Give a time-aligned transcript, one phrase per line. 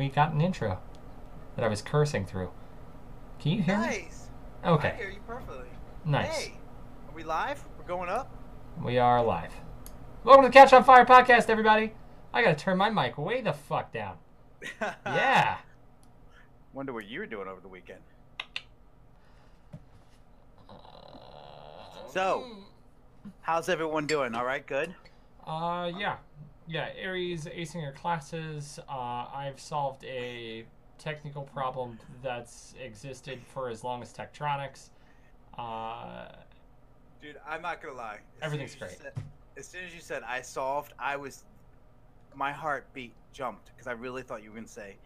[0.00, 0.78] we got an intro
[1.56, 2.50] that I was cursing through.
[3.38, 3.86] Can you hear me?
[3.86, 4.28] Nice.
[4.64, 5.68] I Okay, hear you perfectly.
[6.06, 6.46] nice.
[6.46, 6.54] Hey,
[7.06, 7.62] are we live?
[7.78, 8.34] We're going up.
[8.82, 9.52] We are live.
[10.24, 11.92] Welcome to the Catch on Fire podcast, everybody.
[12.32, 14.16] I gotta turn my mic way the fuck down.
[15.04, 15.58] Yeah.
[16.72, 18.00] Wonder what you were doing over the weekend.
[22.10, 22.46] So,
[23.42, 24.34] how's everyone doing?
[24.34, 24.94] All right, good.
[25.46, 26.16] Uh, yeah.
[26.66, 28.78] Yeah, Aries acing your classes.
[28.88, 30.64] Uh, I've solved a
[30.98, 34.90] technical problem that's existed for as long as Tektronix.
[35.58, 36.28] Uh,
[37.20, 38.18] Dude, I'm not gonna lie.
[38.40, 38.98] As Everything's great.
[38.98, 39.12] said-
[39.56, 41.44] as soon as you said I solved, I was,
[42.34, 44.96] my heartbeat jumped because I really thought you were gonna say,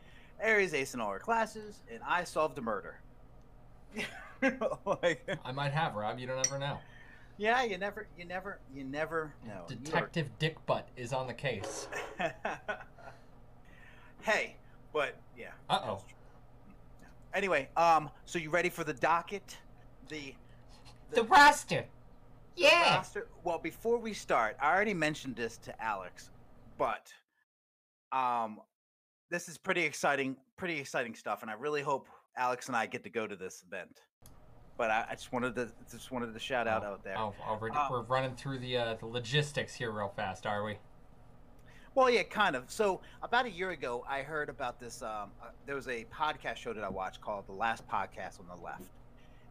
[0.40, 3.00] Aries acing all her classes, and I solved a murder.
[4.84, 6.18] like, I might have, Rob.
[6.18, 6.78] You don't ever know.
[7.36, 9.64] Yeah, you never, you never, you never know.
[9.68, 11.88] Detective Dick Butt is on the case.
[14.22, 14.56] hey,
[14.92, 15.50] but yeah.
[15.68, 16.02] Uh-oh.
[17.00, 17.08] Yeah.
[17.34, 19.56] Anyway, um, so you ready for the docket?
[20.08, 20.34] The
[21.12, 21.84] The roster.
[22.56, 22.90] Yeah.
[22.90, 23.26] The roster?
[23.42, 26.30] Well, before we start, I already mentioned this to Alex,
[26.78, 27.12] but
[28.12, 28.60] um,
[29.30, 33.02] this is pretty exciting, pretty exciting stuff, and I really hope Alex and I get
[33.04, 34.02] to go to this event.
[34.76, 37.16] But I, I just wanted to just wanted to shout out out there.
[37.16, 40.64] Oh, oh, we're, Uh, we're running through the uh, the logistics here real fast, are
[40.64, 40.78] we?
[41.94, 42.64] Well, yeah, kind of.
[42.68, 45.00] So about a year ago, I heard about this.
[45.00, 48.46] Um, uh, there was a podcast show that I watched called "The Last Podcast on
[48.48, 48.90] the Left,"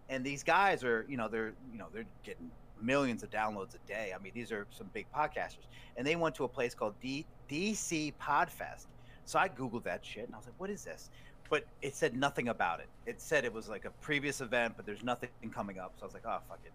[0.09, 3.87] and these guys are, you know, they're, you know, they're getting millions of downloads a
[3.87, 4.11] day.
[4.13, 7.25] I mean, these are some big podcasters, and they went to a place called D-
[7.49, 8.87] DC Podfest.
[9.23, 11.09] So I googled that shit, and I was like, "What is this?"
[11.49, 12.87] But it said nothing about it.
[13.05, 15.93] It said it was like a previous event, but there's nothing coming up.
[15.97, 16.71] So I was like, "Oh, fuck it."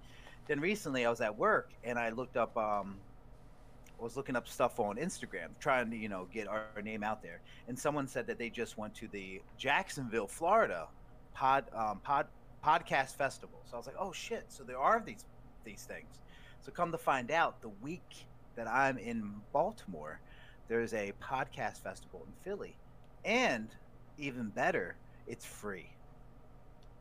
[0.47, 2.57] Then recently, I was at work, and I looked up.
[2.57, 2.97] Um,
[3.99, 7.03] I was looking up stuff on Instagram, trying to you know get our, our name
[7.03, 10.87] out there, and someone said that they just went to the Jacksonville, Florida,
[11.35, 12.27] pod um, pod
[12.65, 13.61] podcast festival.
[13.65, 14.45] So I was like, oh shit!
[14.49, 15.25] So there are these
[15.65, 16.21] these things.
[16.61, 18.27] So come to find out, the week
[18.57, 20.21] that I'm in Baltimore,
[20.69, 22.77] there's a podcast festival in Philly,
[23.25, 23.69] and
[24.19, 24.97] even better,
[25.27, 25.91] it's free.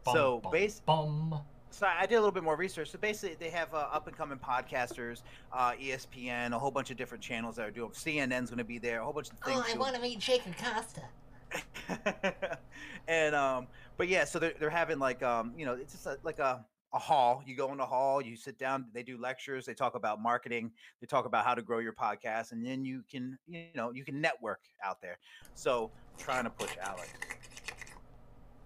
[0.03, 1.41] Bum, so bum, base bum.
[1.69, 2.91] so I did a little bit more research.
[2.91, 6.97] So basically, they have uh, up and coming podcasters, uh, ESPN, a whole bunch of
[6.97, 7.91] different channels that are doing.
[7.91, 9.61] CNN's going to be there, a whole bunch of things.
[9.66, 11.01] Oh, I want to meet Jim Acosta.
[13.07, 13.67] and um,
[13.97, 16.66] but yeah, so they're they're having like um, you know, it's just a, like a
[16.93, 17.43] a hall.
[17.45, 18.85] You go in the hall, you sit down.
[18.93, 19.65] They do lectures.
[19.65, 20.71] They talk about marketing.
[21.01, 24.03] They talk about how to grow your podcast, and then you can you know you
[24.03, 25.17] can network out there.
[25.55, 27.09] So trying to push Alex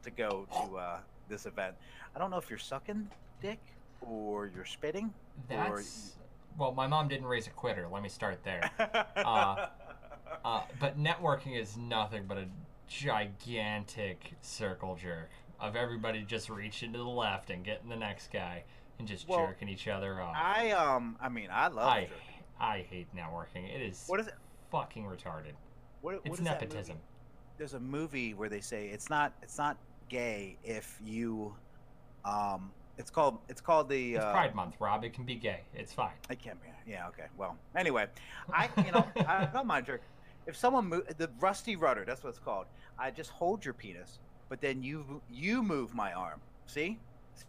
[0.03, 1.75] to go to uh, this event.
[2.15, 3.07] I don't know if you're sucking
[3.41, 3.59] dick
[4.01, 5.13] or you're spitting.
[5.49, 6.13] Or- That's
[6.57, 7.87] well, my mom didn't raise a quitter.
[7.91, 8.69] Let me start there.
[9.15, 9.67] Uh,
[10.45, 12.45] Uh, but networking is nothing but a
[12.87, 15.29] gigantic circle jerk
[15.61, 18.63] of everybody just reaching to the left and getting the next guy
[18.99, 20.35] and just Well, jerking each other off.
[20.35, 22.11] I um, I mean, I love I, it.
[22.59, 23.73] I hate networking.
[23.73, 24.33] It is What is it?
[24.71, 25.53] fucking retarded.
[26.01, 26.97] What, what It's is nepotism.
[27.57, 29.77] There's a movie where they say it's not it's not
[30.09, 31.55] gay if you
[32.25, 35.03] um it's called it's called the It's uh, Pride Month, Rob.
[35.03, 35.61] It can be gay.
[35.73, 36.11] It's fine.
[36.29, 38.07] It can't be yeah okay well anyway
[38.51, 40.01] I you know I don't mind jerk
[40.47, 42.65] if someone move the rusty rudder that's what it's called
[42.97, 44.17] I just hold your penis
[44.51, 46.99] but then you you move my arm see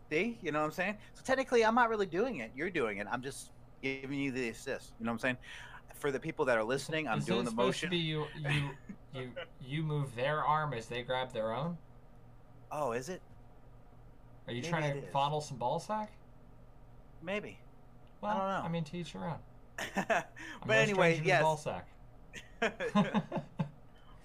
[0.08, 2.98] see you know what I'm saying so technically I'm not really doing it you're doing
[2.98, 3.50] it I'm just
[3.82, 5.36] giving you the assist you know what I'm saying
[5.96, 8.24] for the people that are listening I'm Is doing the supposed motion to be you,
[8.38, 8.70] you,
[9.14, 9.30] you,
[9.60, 11.76] you move their arm as they grab their own?
[12.70, 13.20] oh is it
[14.46, 16.12] Are you Maybe trying to fondle some ball sack?
[17.20, 17.58] maybe
[18.20, 18.68] Well, I don't know.
[18.68, 19.38] I mean, teach each your own.
[20.64, 21.64] But anyway, to ball yes.
[21.64, 21.88] sack.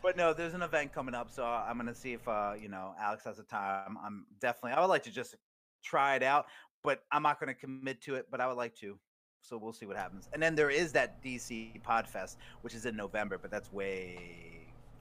[0.02, 2.94] but no, there's an event coming up, so I'm gonna see if uh, you know
[3.00, 3.97] Alex has the time.
[4.03, 4.72] I'm definitely.
[4.78, 5.35] I would like to just
[5.84, 6.45] try it out,
[6.83, 8.27] but I'm not gonna commit to it.
[8.30, 8.98] But I would like to,
[9.42, 10.30] so we'll see what happens.
[10.33, 14.18] And then there is that DC Podfest, which is in November, but that's way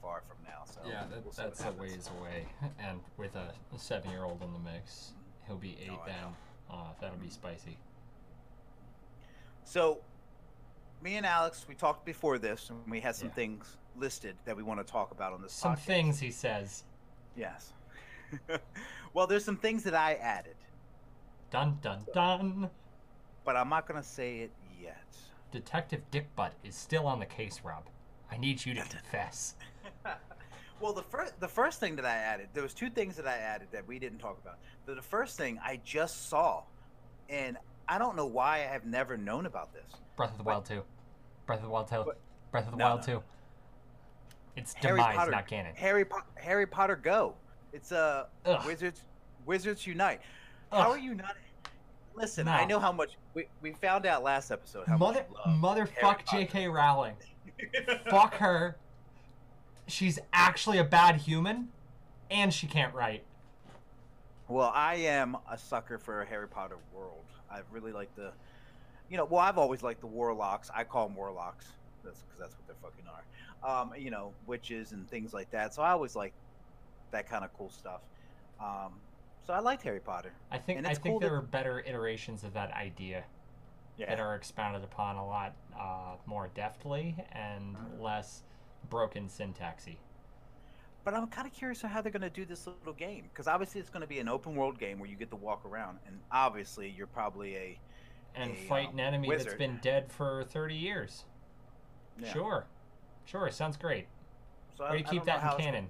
[0.01, 0.63] far from now.
[0.65, 2.45] So yeah, that, we'll that's a ways away.
[2.79, 5.11] And with a, a seven-year-old in the mix,
[5.45, 6.15] he'll be eight Oh, then.
[6.69, 7.77] Uh, that'll be spicy.
[9.63, 9.99] So,
[11.01, 13.33] me and Alex, we talked before this, and we had some Yeah.
[13.33, 15.53] things listed that we want to talk about on this.
[15.53, 15.79] Some podcast.
[15.79, 16.83] things he says.
[17.35, 17.73] Yes.
[19.13, 20.55] well, there's some things that I added,
[21.51, 22.69] Dun dun dun.
[23.45, 24.51] but I'm not going to say it
[24.81, 24.97] yet.
[25.51, 27.83] Detective Dickbutt is still on the case, Rob.
[28.31, 29.55] I need you to confess.
[30.81, 33.37] well, the first the first thing that I added, there was two things that I
[33.37, 34.57] added that we didn't talk about.
[34.85, 36.63] The, the first thing I just saw,
[37.29, 37.57] and
[37.87, 39.89] I don't know why I have never known about this.
[40.17, 40.51] Breath of the What?
[40.53, 40.83] Wild 2.
[41.45, 41.95] Breath of the Wild 2.
[41.95, 42.17] What?
[42.51, 43.23] Breath of the No, Wild no, 2.
[44.57, 45.73] It's Harry demise, Potter- not canon.
[45.75, 47.35] Harry po- Harry Potter Go.
[47.71, 48.25] It's uh,
[48.65, 49.03] Wizards
[49.45, 50.19] Wizards Unite.
[50.71, 50.83] Ugh.
[50.83, 51.35] How are you not?
[52.15, 54.87] Listen, I know how much we, we found out last episode.
[54.87, 56.67] How Mother, motherfuck J.K.
[56.67, 57.13] Rowling.
[58.09, 58.75] Fuck her.
[59.85, 61.69] She's actually a bad human,
[62.31, 63.23] and she can't write.
[64.47, 67.25] Well, I am a sucker for a Harry Potter world.
[67.51, 68.31] I really like the,
[69.11, 70.71] you know, well, I've always liked the warlocks.
[70.75, 71.67] I call them warlocks.
[72.03, 73.23] That's because that's what they fucking are.
[73.63, 75.73] Um, you know, witches and things like that.
[75.73, 76.33] So I always like
[77.11, 78.01] that kind of cool stuff.
[78.59, 78.93] Um,
[79.45, 80.31] so I liked Harry Potter.
[80.51, 83.23] I think I think cool there that- are better iterations of that idea
[83.97, 87.99] that are expounded upon a lot uh, more deftly and Mhm.
[87.99, 88.43] less
[88.89, 89.97] broken syntaxy.
[91.03, 93.47] But I'm kind of curious on how they're going to do this little game because
[93.47, 95.99] obviously it's going to be an open world game where you get to walk around,
[96.05, 97.79] and obviously you're probably a
[98.35, 101.25] And A, fight um, an enemy that's been dead for 30 years.
[102.19, 102.31] yeah.
[102.33, 102.67] Sure.
[103.27, 104.07] Sure, sounds great.
[104.77, 105.87] So Or I, you keep that in canon.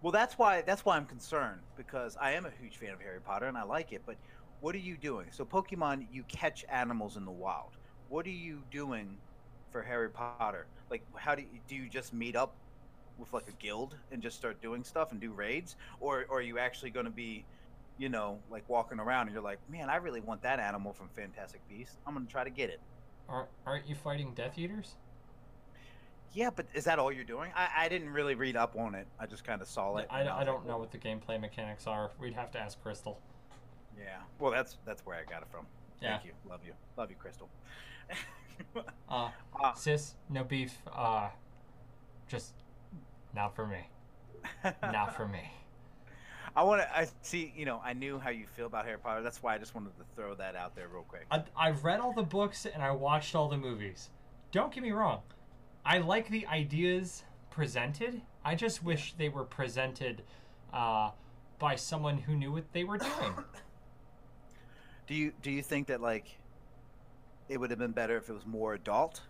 [0.00, 3.20] Well, that's why that's why I'm concerned because I am a huge fan of Harry
[3.20, 4.02] Potter and I like it.
[4.06, 4.16] But
[4.60, 5.26] what are you doing?
[5.30, 7.76] So Pokemon, you catch animals in the wild.
[8.08, 9.16] What are you doing
[9.70, 10.66] for Harry Potter?
[10.90, 12.54] Like, how do you, do you just meet up
[13.18, 16.42] with like a guild and just start doing stuff and do raids, or, or are
[16.42, 17.44] you actually going to be,
[17.98, 21.08] you know, like walking around and you're like, man, I really want that animal from
[21.08, 21.96] Fantastic Beasts.
[22.06, 22.80] I'm going to try to get it.
[23.28, 24.94] Aren't, aren't you fighting Death Eaters?
[26.32, 27.50] Yeah, but is that all you're doing?
[27.56, 29.06] I, I didn't really read up on it.
[29.18, 30.06] I just kind of saw it.
[30.10, 32.10] I, and I don't like, know what the gameplay mechanics are.
[32.20, 33.18] We'd have to ask Crystal.
[33.98, 34.18] Yeah.
[34.38, 35.66] Well, that's that's where I got it from.
[36.00, 36.12] Yeah.
[36.18, 36.32] Thank you.
[36.48, 36.72] Love you.
[36.96, 37.48] Love you, Crystal.
[39.08, 39.72] Uh, Ah.
[39.74, 40.76] sis, no beef.
[40.92, 41.28] Uh,
[42.26, 42.54] just
[43.32, 43.88] not for me.
[44.82, 45.52] Not for me.
[46.56, 46.96] I want to.
[46.96, 47.52] I see.
[47.56, 49.22] You know, I knew how you feel about Harry Potter.
[49.22, 51.26] That's why I just wanted to throw that out there real quick.
[51.30, 54.10] I, I've read all the books and I watched all the movies.
[54.50, 55.20] Don't get me wrong.
[55.88, 58.20] I like the ideas presented.
[58.44, 60.22] I just wish they were presented
[60.70, 61.12] uh,
[61.58, 63.34] by someone who knew what they were doing.
[65.06, 66.38] Do you do you think that like
[67.48, 69.22] it would have been better if it was more adult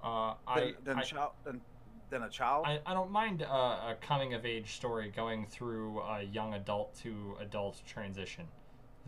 [0.00, 1.60] Uh, than I, than, I, child than,
[2.08, 2.66] than a child?
[2.68, 3.46] I, I don't mind uh,
[3.90, 8.46] a coming of age story going through a young adult to adult transition.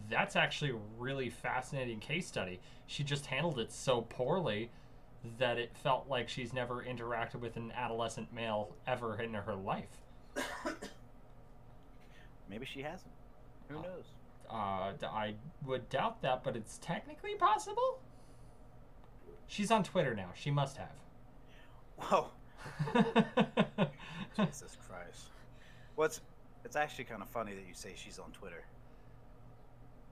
[0.08, 2.58] That's actually a really fascinating case study.
[2.88, 4.72] She just handled it so poorly
[5.38, 9.88] that it felt like she's never interacted with an adolescent male ever in her life.
[12.48, 13.12] Maybe she hasn't.
[13.68, 14.04] Who Uh, knows?
[14.48, 15.34] Uh, I
[15.64, 18.00] would doubt that, but it's technically possible.
[19.46, 20.30] She's on Twitter now.
[20.34, 20.88] She must have.
[21.98, 22.28] Whoa,
[24.36, 25.26] Jesus Christ!
[25.96, 26.20] Well, it's
[26.64, 28.64] it's actually kind of funny that you say she's on Twitter.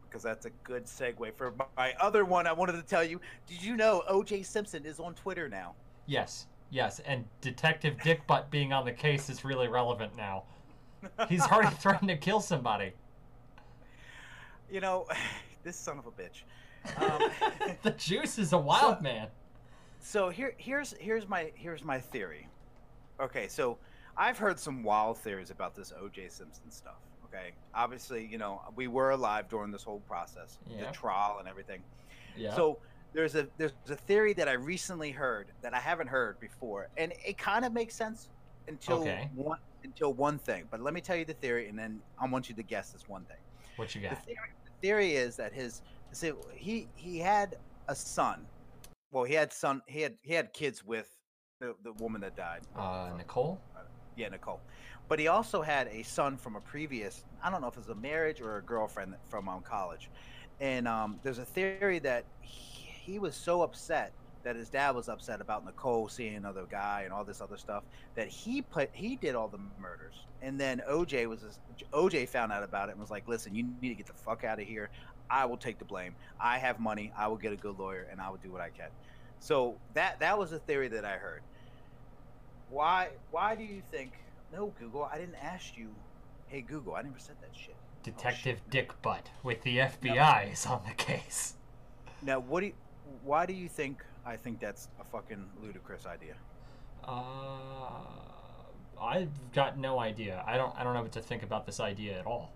[0.08, 2.46] Because that's a good segue for my other one.
[2.46, 3.20] I wanted to tell you.
[3.46, 4.43] Did you know O.J.
[4.43, 5.75] Simpson is on Twitter now?
[6.06, 10.44] yes, yes, and Detective Dick Butt being on the case is really relevant now.
[11.28, 12.93] He's already threatened to kill somebody.
[14.70, 15.06] You know,
[15.62, 16.43] this son of a bitch.
[16.96, 17.31] Um,
[17.82, 19.28] the juice is a wild man.
[20.00, 22.49] so here, here's here's my here's my theory.
[23.20, 23.78] Okay, so
[24.16, 26.28] I've heard some wild theories about this O.J.
[26.28, 27.00] Simpson stuff.
[27.32, 30.86] Okay, obviously, you know, we were alive during this whole process, Yeah.
[30.86, 31.82] the trial and everything.
[32.37, 32.54] Yeah.
[32.54, 32.78] So
[33.12, 37.12] there's a there's a theory that I recently heard that I haven't heard before, and
[37.25, 38.30] it kind of makes sense
[38.66, 39.28] until Okay.
[39.35, 40.66] one until one thing.
[40.70, 43.08] But let me tell you the theory, and then I want you to guess this
[43.08, 43.37] one thing.
[43.76, 44.25] what you The got?
[44.25, 45.82] theory, the theory is that his
[46.12, 47.58] so he he had
[47.88, 48.47] a son.
[49.11, 49.82] Well, he had son.
[49.87, 51.14] He had he had kids with
[51.61, 52.62] the, the woman that died.
[52.76, 53.61] Uh, Nicole.
[54.16, 54.61] Yeah, Nicole.
[55.09, 57.88] But he also had a son from a previous, I don't know if it was
[57.88, 60.11] a marriage or a girlfriend from um, college.
[60.61, 64.12] And um, there's a theory that he, he was so upset
[64.45, 67.83] that his dad was upset about Nicole seeing another guy and all this other stuff
[68.15, 70.15] that he put he did all the murders.
[70.43, 71.61] And then OJ was just,
[71.93, 74.45] OJ found out about it and was like, "Listen, you need to get the fuck
[74.45, 74.91] out of here.
[75.29, 76.15] I will take the blame.
[76.41, 77.12] I have money.
[77.17, 78.88] I will get a good lawyer and I will do what I can."
[79.41, 81.43] So that that was a theory that I heard.
[82.71, 84.12] Why why do you think
[84.52, 85.95] no Google, I didn't ask you
[86.49, 87.76] Hey Google, I never said that shit.
[88.02, 91.55] Detective Dick Butt with the FBI is on the case.
[92.23, 92.73] Now what do you,
[93.23, 96.35] why do you think I think that's a fucking ludicrous idea?
[97.05, 98.00] Uh,
[99.00, 100.43] I've got no idea.
[100.47, 100.75] I don't.
[100.78, 102.52] I don't know what to think about this idea at all.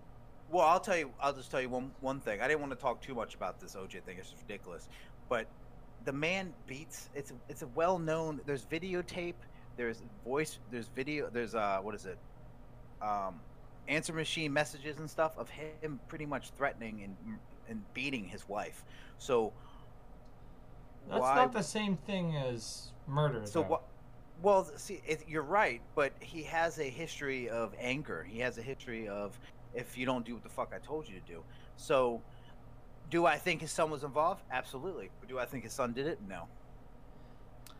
[0.51, 2.41] Well, I'll tell you I'll just tell you one one thing.
[2.41, 4.17] I didn't want to talk too much about this OJ thing.
[4.19, 4.87] It's just ridiculous.
[5.29, 5.47] But
[6.05, 9.35] the man beats it's it's a well known there's videotape,
[9.77, 12.17] there's voice, there's video, there's uh what is it?
[13.01, 13.39] Um
[13.87, 17.37] answer machine messages and stuff of him pretty much threatening and
[17.69, 18.83] and beating his wife.
[19.17, 19.53] So
[21.09, 23.45] That's why not the same thing as murder.
[23.45, 23.83] So what?
[24.41, 28.23] Well, see, it, you're right, but he has a history of anger.
[28.29, 29.39] He has a history of
[29.73, 31.43] if you don't do what the fuck I told you to do.
[31.77, 32.21] So,
[33.09, 34.43] do I think his son was involved?
[34.51, 35.09] Absolutely.
[35.19, 36.19] But do I think his son did it?
[36.27, 36.47] No.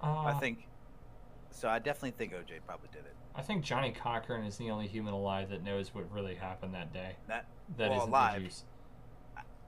[0.02, 0.68] Uh, I think.
[1.54, 3.16] So I definitely think OJ probably did it.
[3.36, 6.92] I think Johnnie Cochran is the only human alive that knows what really happened that
[6.92, 7.16] day.
[7.28, 7.46] That
[7.78, 8.52] That Well, alive.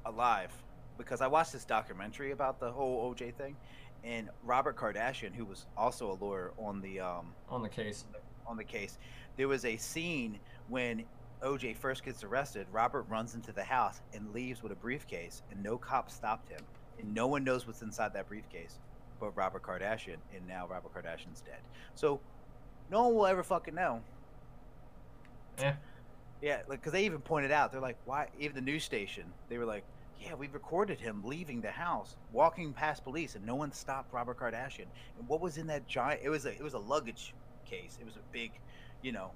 [0.05, 0.51] alive
[0.97, 3.55] because I watched this documentary about the whole OJ thing,
[4.03, 8.05] and Robert Kardashian, who was also a lawyer on the um, on the case.
[8.47, 8.97] on the case,
[9.37, 10.39] there was a scene
[10.69, 11.03] when
[11.41, 12.65] OJ first gets arrested.
[12.71, 16.61] Robert runs into the house and leaves with a briefcase, and no cop stopped him,
[16.99, 18.79] and no one knows what's inside that briefcase,
[19.19, 21.59] but Robert Kardashian, and now Robert Kardashian's dead.
[21.95, 22.19] So,
[22.91, 24.01] no one will ever fucking know.
[25.59, 25.75] Yeah.
[26.41, 28.27] Yeah, like because they even pointed out, they're like, why?
[28.39, 29.83] Even the news station, they were like,
[30.21, 34.39] yeah, we recorded him leaving the house, walking past police, and no one stopped Robert
[34.39, 34.85] Kardashian.
[35.17, 36.21] And what was in that giant?
[36.23, 37.33] It was a it was a luggage
[37.65, 37.97] case.
[37.99, 38.51] It was a big,
[39.01, 39.31] you know,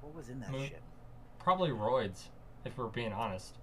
[0.00, 0.82] what was in that Mo- shit?
[1.38, 2.24] Probably roids,
[2.64, 3.58] if we're being honest.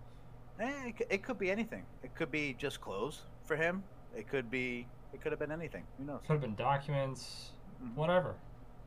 [0.59, 1.83] Eh, it, it could be anything.
[2.03, 3.83] It could be just clothes for him.
[4.15, 4.87] It could be.
[5.17, 5.83] It could have been anything.
[5.97, 6.19] Who knows?
[6.21, 7.51] Could have been documents,
[7.83, 7.95] Mhm.
[7.95, 8.36] whatever.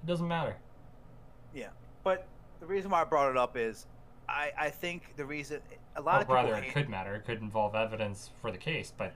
[0.02, 0.56] It doesn't matter.
[1.52, 1.70] Yeah,
[2.04, 2.28] but
[2.60, 3.86] the reason why I brought it up is,
[4.28, 5.60] I I think the reason
[5.96, 7.16] a lot of people rather, it could matter.
[7.16, 9.12] It could involve evidence for the case, but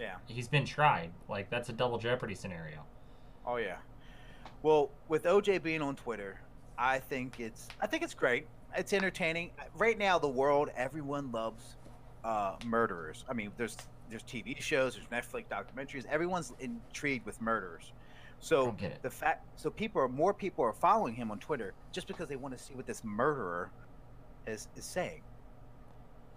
[0.00, 0.16] yeah.
[0.26, 1.12] he's been tried.
[1.28, 2.84] Like that's a double jeopardy scenario.
[3.46, 3.76] Oh yeah.
[4.62, 6.40] Well, with OJ being on Twitter,
[6.76, 8.48] I think it's I think it's great.
[8.76, 9.52] It's entertaining.
[9.76, 11.76] Right now, the world, everyone loves
[12.24, 13.24] uh, murderers.
[13.28, 13.76] I mean, there's
[14.12, 16.06] there's TV shows, there's Netflix documentaries.
[16.06, 17.92] Everyone's intrigued with murderers.
[18.38, 19.02] So Don't get it.
[19.02, 22.36] the fact, so people are more people are following him on Twitter just because they
[22.36, 23.70] want to see what this murderer
[24.46, 25.22] is is saying.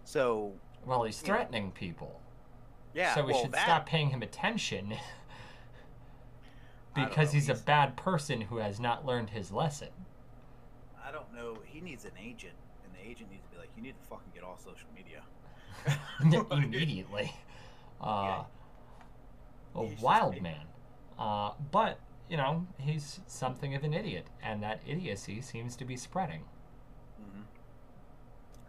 [0.03, 0.53] So
[0.86, 2.22] Well, he's threatening people.
[2.94, 4.96] yeah, so we well, should that- stop paying him attention.
[6.96, 9.89] Because know, he's a bad person who has not learned his lesson.
[11.05, 11.58] I don't know.
[11.65, 12.53] He needs an agent,
[12.86, 15.22] and the agent needs to be like, you need to fucking get off social media.
[16.63, 17.34] immediately.
[18.01, 18.43] Uh,
[19.75, 20.65] a wild man.
[21.17, 21.99] Uh, but,
[22.29, 26.41] you know, he's something of an idiot, and that idiocy seems to be spreading.
[27.17, 27.41] hmm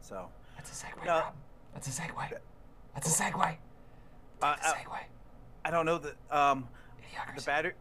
[0.01, 1.13] So, That's a segue, No.
[1.21, 1.35] Rob.
[1.75, 2.31] That's a segue.
[2.95, 3.35] That's a segue.
[3.53, 3.55] uh,
[4.41, 4.99] That's a uh, segue.
[5.65, 5.97] I don't know
[6.31, 7.47] um the Idiocracy.
[7.47, 7.73] battery.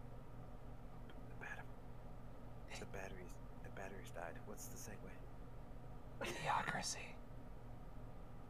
[1.30, 1.64] The battery.
[2.80, 3.34] The batteries.
[3.64, 4.34] The batteries died.
[4.48, 6.28] What's the segue?
[6.28, 6.98] Idiocracy.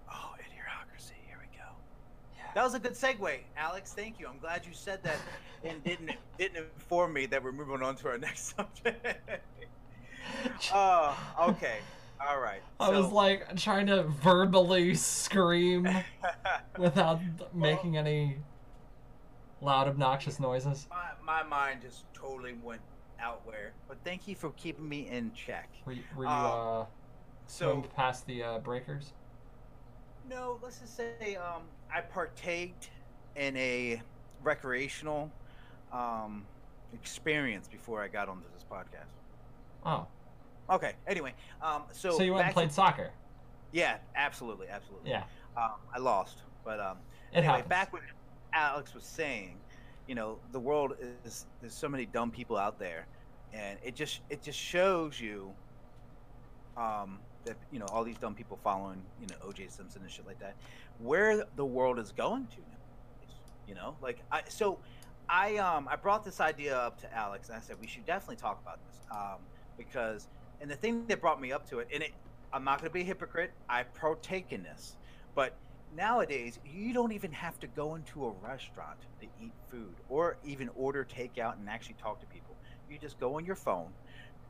[0.09, 1.13] Oh, idiocracy.
[1.27, 1.65] Here we go.
[2.37, 2.44] Yeah.
[2.55, 3.91] That was a good segue, Alex.
[3.93, 4.27] Thank you.
[4.27, 5.17] I'm glad you said that
[5.65, 9.19] and didn't didn't inform me that we're moving on to our next subject.
[10.73, 11.79] Oh, okay.
[12.25, 12.61] All right.
[12.79, 15.85] I was like trying to verbally scream
[16.79, 17.19] without
[17.53, 18.37] making any
[19.59, 20.87] loud, obnoxious noises.
[20.89, 22.81] my, my mind just totally went
[23.19, 23.73] out where.
[23.89, 25.69] But thank you for keeping me in check.
[25.85, 26.85] Were you, were you Uh, uh,
[27.47, 29.11] So past the uh, breakers?
[30.29, 31.63] No, let's just say um,
[31.93, 32.89] I partaked
[33.35, 34.01] in a
[34.43, 35.31] recreational
[35.91, 36.45] um,
[36.93, 39.11] experience before I got onto this podcast.
[39.85, 40.07] Oh,
[40.67, 40.93] Okay.
[41.07, 43.11] Anyway, um, so so, you went and played to- soccer?
[43.71, 45.11] yeah, absolutely, absolutely.
[45.11, 45.23] Yeah,
[45.55, 46.97] Um, I lost, but um,
[47.31, 47.69] it anyway, happens.
[47.69, 48.01] back when
[48.53, 49.57] Alex was saying,
[50.07, 53.05] you know, the world is there's so many dumb people out there,
[53.53, 55.51] and it just it just shows you,
[56.77, 59.67] um, that you know all these dumb people following you know O.J.
[59.69, 60.55] Simpson and shit like that,
[60.99, 62.77] where the world is going to now,
[63.67, 64.79] you know, like I so.
[65.27, 68.35] I um I brought this idea up to Alex and I said we should definitely
[68.35, 69.39] talk about this um
[69.77, 70.27] because
[70.61, 72.11] and the thing that brought me up to it and it
[72.53, 74.97] I'm not going to be a hypocrite I partake in this
[75.33, 75.55] but
[75.95, 80.69] nowadays you don't even have to go into a restaurant to eat food or even
[80.75, 82.55] order takeout and actually talk to people
[82.89, 83.89] you just go on your phone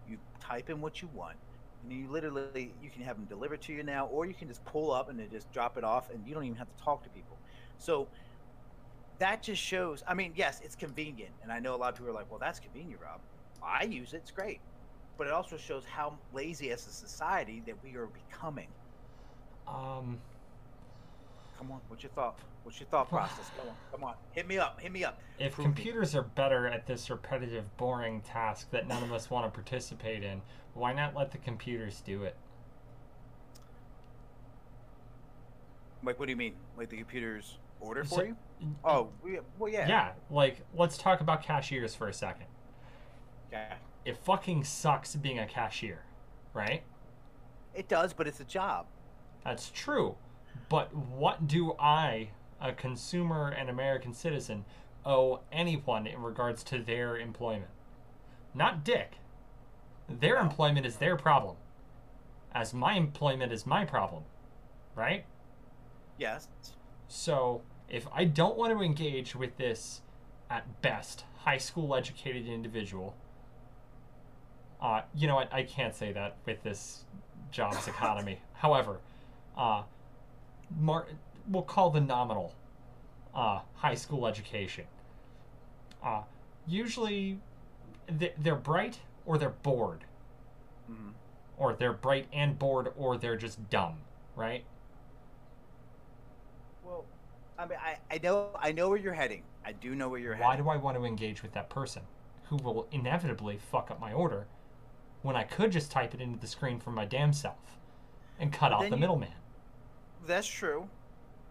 [0.09, 1.37] you type in what you want
[1.85, 4.63] and you literally you can have them delivered to you now or you can just
[4.65, 7.09] pull up and just drop it off and you don't even have to talk to
[7.09, 7.41] people.
[7.77, 8.11] So
[9.19, 12.09] that just shows i mean yes it's convenient and i know a lot of people
[12.09, 13.21] are like well that's convenient rob.
[13.63, 14.61] I use it it's great
[15.17, 18.73] but it also shows how lazy as a society that we are becoming.
[19.67, 20.23] Um,
[21.57, 22.39] Come on, what's your thought?
[22.65, 23.51] What's your thought process?
[23.59, 25.19] Come on, come on, hit me up, hit me up.
[25.37, 25.73] if Prove me.
[25.73, 30.23] computers are better at this repetitive, boring task that none of us want to participate
[30.23, 30.41] in,
[30.73, 32.35] why not let the computers do it?
[36.03, 36.55] Like, what do you mean?
[36.75, 38.35] Like the computers order So- for you?
[38.83, 39.09] Oh,
[39.59, 39.87] well, yeah.
[39.87, 42.47] Yeah, like let's talk about cashiers for a second.
[43.51, 43.75] Yeah.
[44.05, 45.99] It fucking sucks being a cashier,
[46.53, 46.81] right?
[47.75, 48.87] It does, but it's a job.
[49.43, 50.15] That's true.
[50.69, 52.29] But what do I,
[52.61, 54.65] a consumer and American citizen,
[55.05, 57.69] owe anyone in regards to their employment?
[58.55, 59.17] not Dick.
[60.07, 61.57] Their employment is their problem,
[62.53, 64.23] as my employment is my problem,
[64.95, 65.25] right?
[66.17, 66.47] Yes.
[67.07, 70.01] So if I don't want to engage with this,
[70.49, 73.15] at best, high school educated individual,
[74.81, 75.51] uh, you know what?
[75.51, 77.03] I can't say that with this
[77.51, 78.39] jobs economy.
[78.53, 78.99] However,
[79.57, 79.83] uh,
[80.79, 81.07] mar-
[81.49, 82.53] we'll call the nominal
[83.33, 84.85] uh, high school education.
[86.03, 86.21] Uh,
[86.67, 87.39] usually,
[88.19, 90.05] th- they're bright or they're bored,
[90.89, 91.13] Mhm.
[91.57, 93.97] or they're bright and bored, or they're just dumb,
[94.35, 94.63] right?
[96.83, 97.05] Well,
[97.57, 99.43] I mean, I, I know I know where you're heading.
[99.65, 100.65] I do know where you're Why heading.
[100.65, 102.03] Why do I want to engage with that person
[102.49, 104.45] who will inevitably fuck up my order
[105.23, 107.79] when I could just type it into the screen from my damn self
[108.39, 109.31] and cut But off the you- middleman?
[110.27, 110.87] That's true,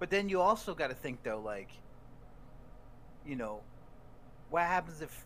[0.05, 1.71] but then you also got to think though, like,
[3.27, 3.63] you know,
[4.51, 5.25] what happens if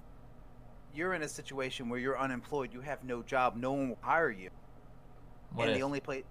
[0.94, 4.30] you're in a situation where you're unemployed, you have no job, no one will hire
[4.30, 4.50] you,
[5.52, 5.78] What and if?
[5.78, 6.22] the only place.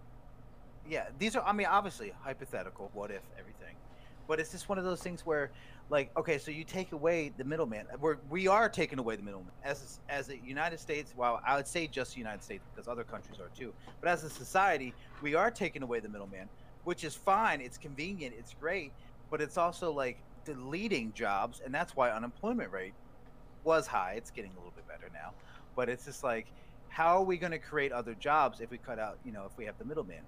[0.89, 1.43] Yeah, these are.
[1.43, 2.89] I mean, obviously hypothetical.
[2.93, 3.75] What if everything?
[4.29, 5.51] But it's just one of those things where,
[5.89, 7.85] like, okay, so you take away the middleman.
[7.99, 11.13] We're we are taking away the middleman as as the United States.
[11.17, 13.73] Well, I would say just the United States because other countries are too.
[13.99, 16.47] But as a society, we are taking away the middleman,
[16.87, 17.59] which is fine.
[17.59, 18.33] It's convenient.
[18.39, 18.93] It's great.
[19.29, 22.93] But it's also like deleting jobs, and that's why unemployment rate
[23.65, 24.13] was high.
[24.15, 25.33] It's getting a little bit better now,
[25.75, 26.47] but it's just like,
[26.87, 29.57] how are we going to create other jobs if we cut out, you know, if
[29.57, 30.21] we have the middleman?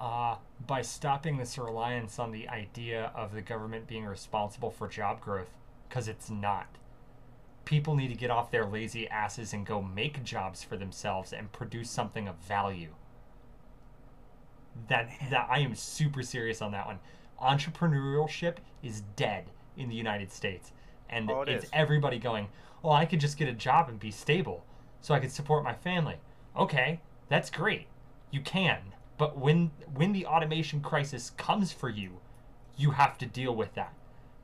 [0.00, 0.36] Uh,
[0.66, 5.50] by stopping this reliance on the idea of the government being responsible for job growth,
[5.90, 6.68] because it's not.
[7.66, 11.52] People need to get off their lazy asses and go make jobs for themselves and
[11.52, 12.94] produce something of value.
[14.86, 17.00] That that I am super serious on that one.
[17.42, 20.72] Entrepreneurship is dead in the United States,
[21.10, 21.70] and Oh, it it's is.
[21.72, 22.48] everybody going,
[22.82, 24.64] "Well, I could just get a job and be stable,
[25.00, 26.16] so I could support my family."
[26.56, 27.86] Okay, that's great.
[28.30, 32.20] You can, but when when the automation crisis comes for you,
[32.76, 33.94] you have to deal with that.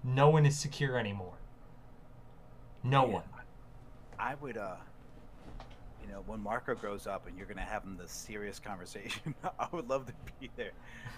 [0.02, 1.38] No one is secure anymore.
[2.82, 3.12] No Yeah.
[3.14, 3.24] one.
[4.18, 4.76] I would, uh,
[6.04, 9.68] you know, when Marco grows up and you're gonna have him this serious conversation, I
[9.72, 10.72] would love to be there.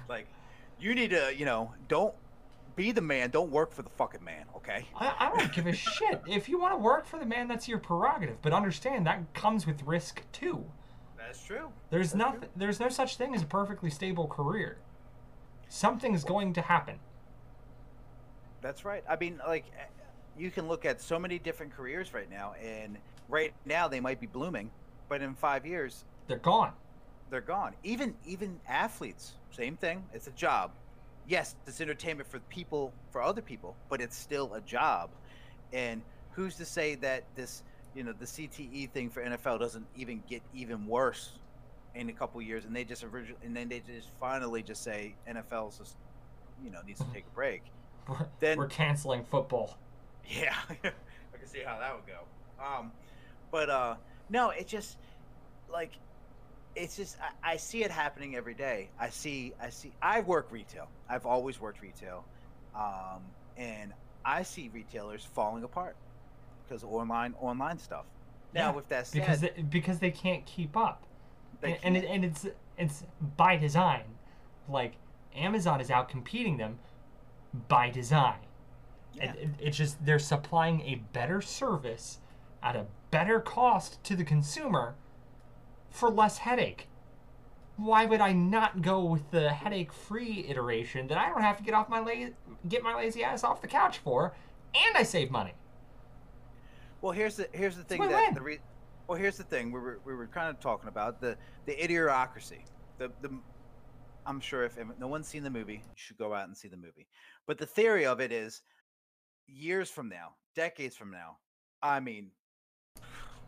[0.09, 0.27] Like,
[0.79, 2.15] you need to, you know, don't
[2.77, 3.31] be the man.
[3.31, 4.45] Don't work for the fucking man.
[4.57, 4.85] Okay.
[4.95, 6.23] I, I don't give a shit.
[6.27, 8.37] If you want to work for the man, that's your prerogative.
[8.43, 10.65] But understand that comes with risk too.
[11.17, 11.71] That's true.
[11.91, 12.41] There's That's nothing.
[12.41, 12.49] true.
[12.57, 14.79] There's no such thing as a perfectly stable career.
[15.69, 17.01] Something's going to happen.
[18.61, 19.03] That's right.
[19.09, 19.85] I mean, like, eh,
[20.39, 24.21] you can look at so many different careers right now, and right now they might
[24.21, 24.71] be blooming,
[25.09, 26.73] but in five years They're gone.
[27.31, 27.75] they're gone.
[27.85, 30.05] Even even athletes, same thing.
[30.13, 30.71] It's a job.
[31.29, 35.11] Yes, it's entertainment for people, for other people, but it's still a job.
[35.73, 37.65] And who's to say that this,
[37.97, 41.33] you know, the CTE thing for NFL doesn't even get even worse
[41.97, 45.15] in a couple years, and they just originally, and then they just finally just say
[45.29, 45.97] NFL's just,
[46.63, 47.63] you know, needs to take a break.
[48.09, 49.79] We're, Then- we're canceling football.
[50.29, 50.77] Yeah, I
[51.39, 52.21] can see how that would go.
[52.65, 52.93] Um,
[53.57, 53.95] but uh,
[54.29, 54.99] no, it just
[55.73, 55.93] like
[56.75, 58.91] it's just I, I see it happening every day.
[59.01, 59.93] I see, I see.
[60.03, 60.89] I work retail.
[61.09, 62.23] I've always worked retail,
[62.75, 63.23] um,
[63.57, 63.95] and
[64.27, 65.97] I see retailers falling apart
[66.69, 68.05] because online online stuff.
[68.53, 71.05] Now, Yeah, with that said, because they, because they can't keep up.
[71.63, 73.05] and, and, it, and it's it's
[73.39, 74.03] by design.
[74.69, 74.97] Like
[75.35, 76.79] Amazon is out competing them
[77.69, 78.41] by design.
[79.15, 79.31] yeah.
[79.31, 82.19] And it, it's just they're supplying a better service
[82.63, 82.85] at a
[83.17, 84.95] better cost to the consumer
[85.89, 86.87] for less headache.
[87.79, 91.73] Why would I not go with the headache-free iteration that I don't have to get
[91.73, 92.29] off my la-
[92.69, 94.35] get my lazy ass off the couch for,
[94.75, 95.55] and I save money?
[97.01, 98.61] Well, here's the here's the thing that the re-
[99.09, 102.65] well here's the thing we were we were kind of talking about the the idiocracy.
[102.99, 103.31] The the
[104.27, 106.69] I'm sure if, if no one's seen the movie, you should go out and see
[106.69, 107.07] the movie.
[107.47, 108.61] But the theory of it is,
[109.47, 111.39] years from now, decades from now,
[111.83, 112.33] I mean,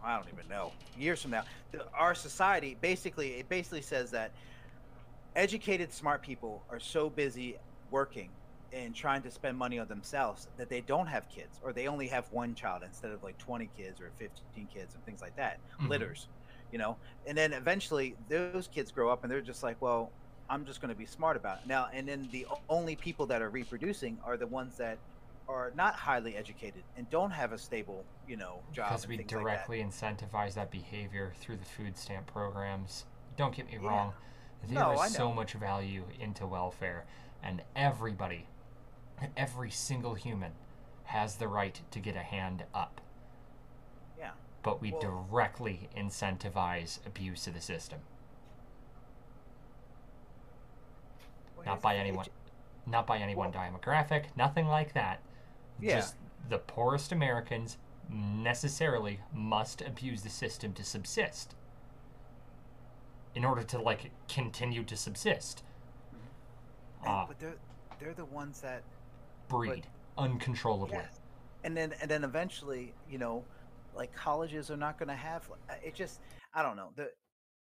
[0.03, 0.73] I don't even know.
[0.99, 4.31] Years from now, the, our society basically it basically says that
[5.37, 7.57] educated, smart people are so busy
[7.91, 8.31] working
[8.73, 12.07] and trying to spend money on themselves that they don't have kids or they only
[12.07, 15.59] have one child instead of like 20 kids or 15 kids and things like that
[15.81, 15.89] Mhm.
[15.89, 16.29] litters
[16.71, 16.95] you know
[17.27, 20.11] and then eventually those kids grow up and they're just like well
[20.51, 23.41] i'm just going to be smart about it now and then the only people that
[23.41, 24.99] are reproducing are the ones that
[25.49, 29.33] are not highly educated and don't have a stable you know job Because we things
[29.33, 29.45] like that.
[29.45, 33.07] directly incentivize that behavior through the food stamp programs.
[33.37, 33.89] Don't get me Yeah.
[33.89, 34.13] wrong.
[34.65, 37.07] There No, is so much value into welfare,
[37.43, 38.49] and everybody,
[39.37, 40.53] every single human,
[41.05, 43.01] has the right to get a hand up.
[44.19, 44.33] yeah
[44.63, 48.01] but we Well- directly incentivize abuse of the system.
[51.57, 52.27] Well, Not by anyone,
[52.87, 55.21] not by any one demographic, nothing like that.
[55.81, 55.97] Yeah.
[55.97, 56.17] Just
[56.49, 57.79] the poorest Americans
[58.11, 61.55] necessarily must abuse the system to subsist.
[63.35, 65.63] In order to like continue to subsist.
[67.03, 67.57] and- Uh, but they're
[68.01, 68.83] they're the ones that
[69.49, 69.87] breed
[70.17, 70.97] uncontrollably.
[70.97, 71.21] Yes.
[71.65, 73.45] And then and then eventually, you know,
[73.95, 75.95] like colleges are not going to have uh, it.
[75.95, 76.21] Just
[76.55, 76.91] I don't know.
[76.97, 77.11] The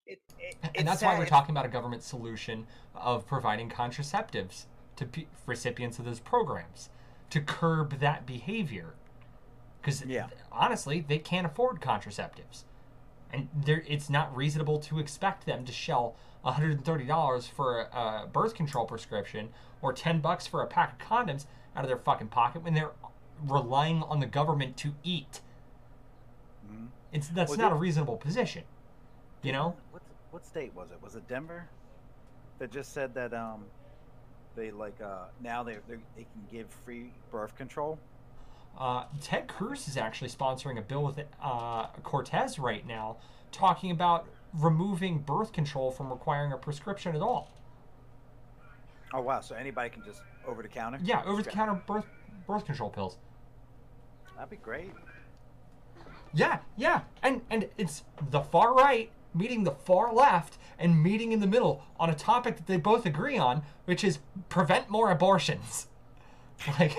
[0.07, 5.05] it, it And that's why we're talking about a government solution of providing contraceptives to
[5.07, 6.91] pe- recipients of those programs
[7.31, 8.95] to curb that behavior.
[9.81, 10.29] Because Yeah.
[10.51, 12.65] honestly, they can't afford contraceptives,
[13.33, 18.85] and it's not reasonable to expect them to shell $130 for a, a birth control
[18.87, 22.75] prescription or 10 bucks for a pack of condoms out of their fucking pocket when
[22.75, 22.93] they're
[23.45, 25.41] relying on the government to eat.
[26.67, 26.89] Mhm.
[27.13, 28.65] It's that's Well, not a reasonable position.
[29.43, 29.77] You know?
[29.93, 31.01] what what state was it?
[31.03, 31.69] Was it Denver?
[32.59, 33.67] That just said that um
[34.57, 35.77] they like uh now they
[36.17, 37.99] they can give free birth control.
[38.79, 43.17] Uh, Ted Cruz is actually sponsoring a bill with uh, Cortez right now,
[43.51, 47.51] talking about removing birth control from requiring a prescription at all.
[49.15, 49.41] Oh wow!
[49.41, 50.99] So anybody can just over the counter.
[51.03, 52.07] Yeah, over-the-counter birth
[52.47, 53.17] birth control pills.
[54.35, 54.91] That'd be great.
[56.35, 61.41] Yeah, yeah, and and it's the far right meeting the far left and meeting in
[61.41, 64.19] the middle on a topic that they both agree on, which is
[64.49, 65.87] prevent more abortions.
[66.81, 66.97] Like,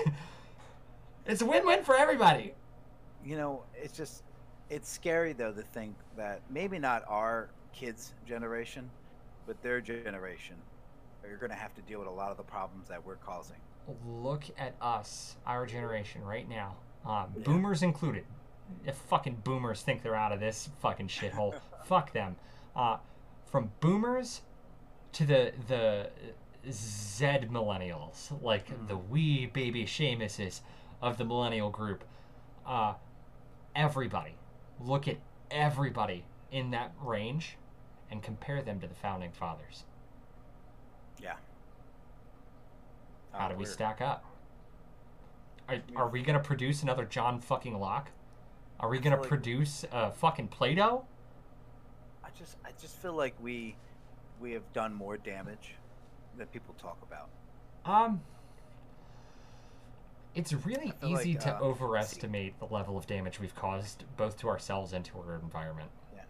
[1.26, 2.54] it's a win-win for everybody.
[3.24, 4.22] you know, it's just
[4.70, 8.88] it's scary though to think that maybe not our kids' generation,
[9.46, 10.54] but their generation
[11.24, 13.56] are going to have to deal with a lot of the problems that we're causing.
[14.06, 16.76] Look at us, our generation, right now.
[17.04, 17.42] Um, Yeah.
[17.44, 18.24] Boomers included.
[18.86, 21.54] If fucking boomers think they're out of this fucking shithole,
[21.88, 22.36] fuck them.
[22.76, 22.98] Uh,
[23.50, 24.42] from boomers
[25.12, 26.10] to the the
[26.70, 30.60] Z millennials, like the wee baby Seamuses
[31.00, 32.04] of the millennial group.
[32.66, 32.94] Uh,
[33.74, 34.34] everybody,
[34.78, 35.16] look at
[35.50, 37.56] everybody in that range,
[38.10, 39.84] and compare them to the founding fathers.
[41.20, 41.36] Yeah.
[43.32, 44.24] How do we we're- stack up?
[45.68, 48.10] Are, are we gonna produce another John fucking Locke?
[48.80, 51.04] Are we gonna produce uh, fucking Plato?
[52.38, 53.74] I just I just feel like we
[54.40, 55.74] we have done more damage
[56.36, 57.28] than people talk about.
[57.84, 58.20] Um,
[60.34, 64.48] it's really easy like, to uh, overestimate the level of damage we've caused both to
[64.48, 65.90] ourselves and to our environment.
[66.14, 66.22] Yeah.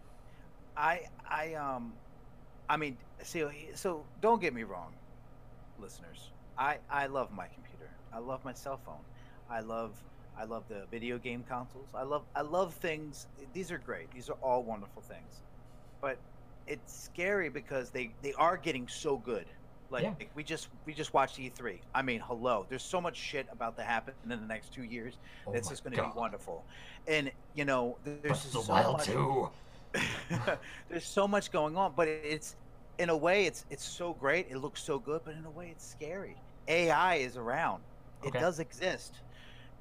[0.77, 1.92] I I um
[2.71, 3.44] I mean see
[3.75, 4.94] so don't get me wrong
[5.79, 6.31] listeners.
[6.57, 7.90] I I love my computer.
[8.14, 9.05] I love my cell phone.
[9.51, 9.92] I love
[10.38, 11.88] I love the video game consoles.
[11.94, 13.27] I love I love things.
[13.53, 14.11] These are great.
[14.12, 15.42] These are all wonderful things
[16.01, 16.19] but
[16.67, 19.47] it's scary because they they are getting so good.
[19.91, 20.27] Like Yeah.
[20.35, 22.67] we just we just watched E3 I mean hello.
[22.69, 25.19] There's so much shit about to happen in the next 2 years.
[25.47, 26.67] Oh it's just going to be wonderful.
[27.07, 29.51] And you know there's Breath of just the so much, too.
[30.89, 32.57] there's so much going on but it's
[32.99, 34.49] in a way it's it's so great.
[34.51, 36.43] It looks so good but in a way it's scary.
[36.69, 37.85] Ai is around.
[38.23, 38.39] It Okay.
[38.39, 39.23] does exist.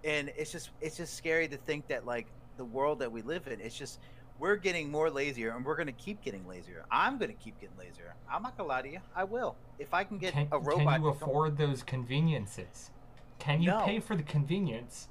[0.04, 3.48] And it's just it's just scary to think that like the world that we live
[3.48, 4.00] in it's just
[4.40, 7.60] we're getting more lazier and we're going to keep getting lazier i'm going to keep
[7.60, 10.34] getting lazier i'm not going to lie to you i will if i can get
[10.34, 12.92] Can, a robot can you afford those conveniences?
[13.40, 13.82] Can you No.
[13.86, 15.08] pay for the convenience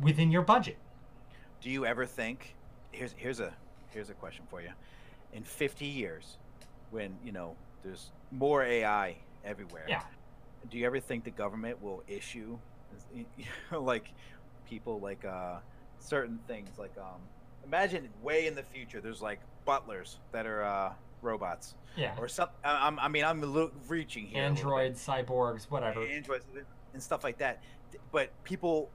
[0.00, 0.76] within your budget?
[1.60, 2.56] do you ever think
[2.92, 3.54] here's here's a
[3.92, 4.70] here's a question for you
[5.32, 6.38] in 50 years
[6.90, 10.00] when you know there's more ai everywhere Yeah.
[10.68, 12.58] do you ever think the government will issue
[13.72, 14.14] like
[14.64, 15.58] people like uh
[15.98, 17.28] certain things like um
[17.64, 20.92] imagine way in the future there's like butlers that are uh
[21.22, 22.14] robots Yeah.
[22.18, 26.02] or some I- mean i'm little reaching here Androids, cyborgs, whatever.
[26.02, 26.46] androids
[26.94, 27.62] and stuff like that
[28.12, 28.90] but people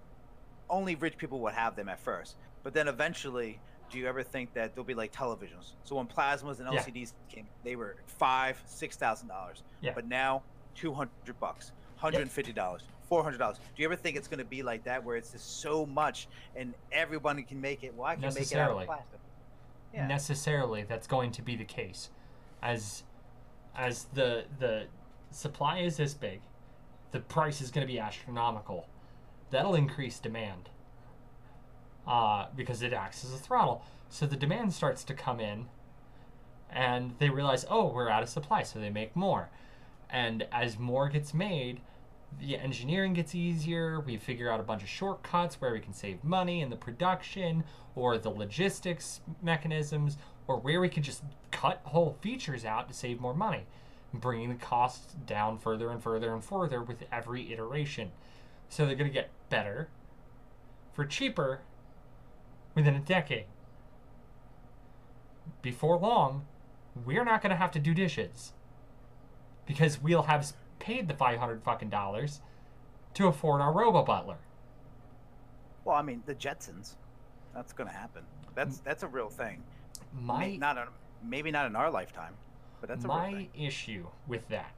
[0.70, 3.60] only rich people would have them at first but then eventually
[3.92, 6.82] do you ever think that there'll be like televisions so when plasmas and Yeah.
[6.82, 9.92] lcds came they were five six thousand dollars Yeah.
[9.94, 10.42] but now
[10.76, 13.58] 200 bucks 150 dollars 400 dollars.
[13.58, 16.28] Do you ever think it's going to be like that where it's just so much
[16.56, 17.94] and everybody can make it?
[17.96, 19.20] Well i can make it out of plastic.
[19.94, 20.08] Yeah.
[20.08, 22.10] Necessarily that's going to be the case.
[22.62, 23.04] As
[23.76, 24.86] as the the
[25.32, 26.42] supply is this big
[27.12, 28.90] the price is going to be astronomical.
[29.52, 30.70] That'll increase demand
[32.06, 33.84] uh, because it acts as a throttle.
[34.10, 35.68] So the demand starts to come in
[36.70, 39.50] and they realize oh we're out of supply so they make more.
[40.10, 41.82] And as more gets made
[42.40, 44.00] the engineering gets easier.
[44.00, 47.64] We figure out a bunch of shortcuts where we can save money in the production
[47.96, 50.18] or the logistics mechanisms
[50.48, 53.66] or where we can just cut whole features out to save more money,
[54.14, 58.12] bringing the costs down further and further and further with every iteration.
[58.70, 59.90] So they're going to get better
[60.94, 61.62] for cheaper
[62.74, 63.46] within a decade.
[65.62, 66.46] Before long,
[67.06, 68.54] we're not going to have to do dishes
[69.66, 72.42] because we'll have paid the 500 fucking dollars
[73.16, 74.38] to afford our robo butler.
[75.84, 76.96] Well, I mean, the Jetsons.
[77.54, 78.24] That's going to happen.
[78.54, 79.64] That's that's a real thing.
[80.14, 80.88] My May- not a,
[81.24, 82.34] maybe not in our lifetime,
[82.82, 84.74] but that's a real my issue with that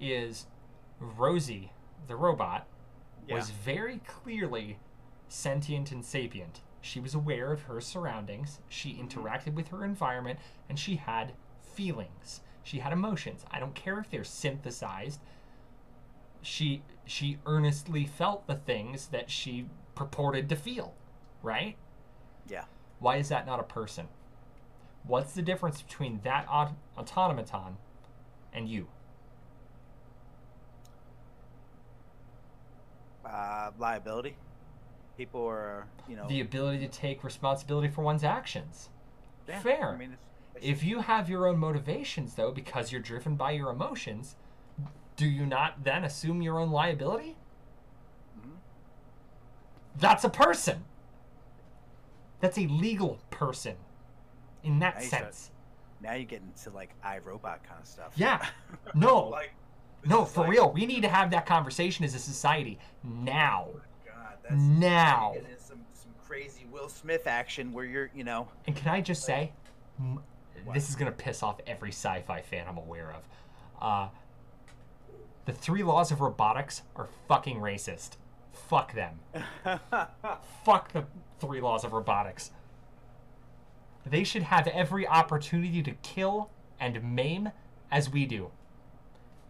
[0.00, 0.46] is
[0.98, 1.72] Rosie,
[2.08, 2.66] the robot,
[3.28, 4.78] was very clearly
[5.28, 6.60] sentient and sapient.
[6.80, 9.06] She was aware of her surroundings, she mm-hmm.
[9.06, 11.32] interacted with her environment, and she had
[11.74, 12.40] feelings.
[12.64, 13.44] She had emotions.
[13.50, 15.20] I don't care if they're synthesized.
[16.42, 20.94] She she earnestly felt the things that she purported to feel,
[21.42, 21.76] right?
[22.48, 22.64] Yeah.
[22.98, 24.08] Why is that not a person?
[25.06, 27.76] What's the difference between that aut- automaton
[28.52, 28.88] and you?
[33.24, 34.36] Uh, liability.
[35.16, 36.26] People are, you know.
[36.28, 38.88] The ability to take responsibility for one's actions.
[39.46, 39.90] yeah, fair.
[39.90, 40.24] I mean, it's,
[40.60, 44.36] If you have your own motivations, though, because you're driven by your emotions,
[45.16, 47.36] do you not then assume your own liability?
[48.38, 48.56] Mhm.
[49.96, 50.84] That's a person.
[52.40, 53.76] That's a legal person
[54.62, 55.50] in that Now you start- sense.
[56.00, 58.12] now you get into like iRobot kind of stuff.
[58.16, 58.46] Yeah.
[58.94, 59.24] No.
[59.28, 59.52] like.
[60.04, 60.70] no, for like- real.
[60.72, 63.68] We need to have that conversation as a society now.
[64.06, 65.32] God, that's Now.
[65.34, 68.48] you get into some some crazy Will Smith action where you're, you know.
[68.66, 69.52] And can I just say,
[70.66, 73.22] m- this is gonna piss off every sci-fi fan I'm aware of.
[73.80, 74.08] Uh,
[75.44, 78.12] the three laws of robotics are fucking racist.
[78.52, 79.20] Fuck them.
[80.64, 81.04] Fuck the
[81.40, 82.50] three laws of robotics.
[84.06, 86.50] They should have every opportunity to kill
[86.80, 87.50] and maim
[87.90, 88.50] as we do.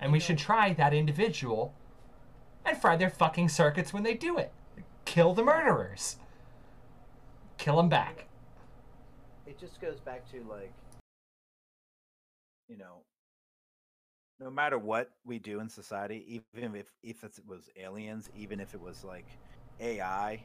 [0.00, 1.74] And we should try that individual
[2.64, 4.52] and fry their fucking circuits when they do it.
[5.04, 6.16] Kill the murderers.
[7.58, 8.26] Kill them back.
[9.46, 10.72] it just goes back to like
[12.68, 13.02] you know
[14.40, 18.74] no matter what we do in society even if if it was aliens even if
[18.74, 19.26] it was like
[19.80, 20.40] ai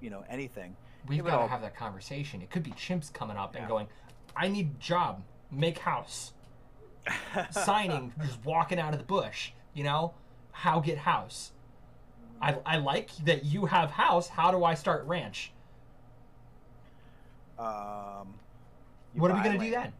[0.00, 2.42] you know anything We've got to all- have that conversation.
[2.42, 3.86] It could be chimps coming up and going,
[4.36, 6.32] I need job, make house.
[7.50, 10.14] Signing, just walking out of the bush, you know?
[10.52, 11.52] How get house?
[12.42, 14.28] I, I like that you have house.
[14.28, 15.52] How do I start ranch?
[17.58, 18.34] um
[19.14, 19.92] What are we going to do then?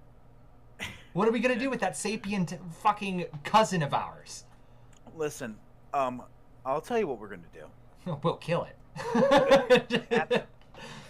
[1.15, 4.45] What are we going to do with that sapient fucking cousin of ours?
[5.17, 5.57] listen
[5.95, 6.23] um
[6.65, 7.65] i'll tell you what we're gonna do
[8.23, 8.77] We'll kill it.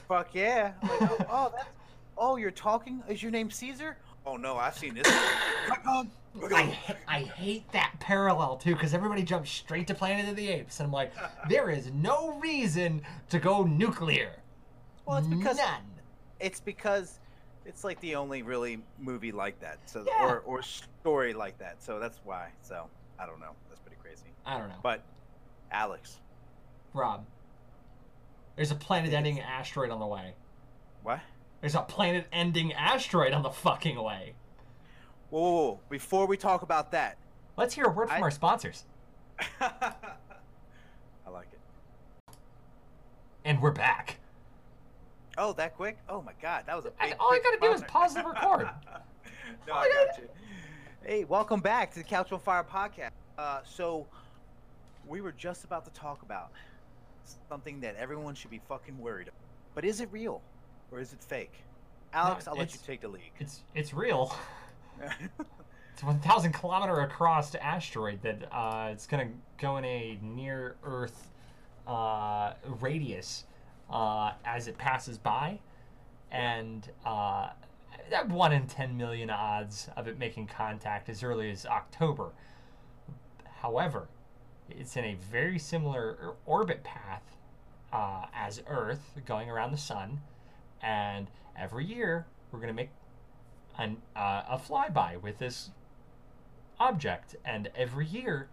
[0.09, 1.69] fuck yeah like, oh, oh that's
[2.17, 7.71] oh you're talking is your name caesar oh no i've seen this I, I hate
[7.73, 11.13] that parallel too because everybody jumps straight to Planet of the Apes, and I'm like,
[11.49, 14.33] there is no reason to go nuclear.
[15.05, 15.83] well it's because None.
[16.41, 17.19] it's because
[17.69, 20.25] it's like the only really movie like that so Yeah.
[20.27, 22.89] or or story like that so that's why so
[23.21, 24.75] i don't know that's pretty crazy I don't know.
[24.83, 25.05] but
[25.71, 26.17] alex
[26.95, 27.25] Rob,
[28.57, 30.33] there's a planet-ending asteroid on the way.
[31.03, 31.21] what
[31.61, 34.33] There's a planet-ending asteroid on the fucking way.
[35.31, 35.81] whoa, whoa, whoa.
[35.91, 37.19] before we talk about that
[37.57, 38.85] Let's hear a word from I- our sponsors.
[39.61, 39.93] i
[41.31, 41.61] like it
[43.45, 44.18] And we're back.
[45.39, 45.97] Oh that quick?
[46.09, 46.93] Oh my god that was a.
[47.01, 48.69] big, all I gotta do is pause the record.
[49.67, 50.29] no i I gotta- you.
[51.05, 53.11] Hey welcome back to the couch on fire podcast.
[53.39, 54.07] Uh so
[55.07, 56.51] we were just about to talk about
[57.49, 59.41] something that everyone should be fucking worried about.
[59.75, 60.43] But is it real
[60.91, 61.53] or is it fake?
[62.13, 63.31] Alex No, i'll let you take the lead.
[63.39, 64.35] It's it's real.
[65.95, 71.29] It's a 1,000 kilometer across asteroid that uh, it's gonna go in a near Earth
[71.89, 73.43] uh, radius
[73.91, 75.59] uh, as it passes by,
[76.31, 77.51] and uh,
[78.11, 82.31] that one in 10 million odds of it making contact as early as October.
[83.61, 84.09] However,
[84.71, 87.23] it's in a very similar orbit path
[87.93, 90.21] uh, as Earth, going around the sun,
[90.83, 92.91] and every year we're gonna make
[93.79, 95.71] an, uh, a flyby with this
[96.79, 98.49] object, and every year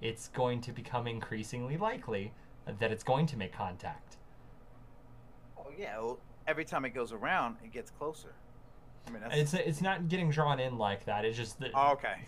[0.00, 2.32] it's going to become increasingly likely
[2.78, 4.16] that it's going to make contact.
[5.80, 5.98] Yeah.
[5.98, 8.34] Well, every time it goes around, it gets closer.
[9.06, 9.34] I mean, that's.
[9.34, 11.24] It's it's not getting drawn in like that.
[11.24, 12.26] It's just that oh, okay.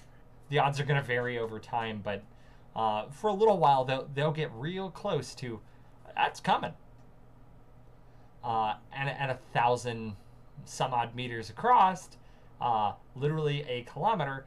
[0.48, 2.22] the odds are going to vary over time, but
[2.74, 5.60] uh, for a little while they'll they'll get real close to
[6.16, 6.72] that's coming.
[8.42, 10.16] Uh, and and a thousand
[10.64, 12.08] some odd meters across,
[12.60, 14.46] uh, literally a kilometer.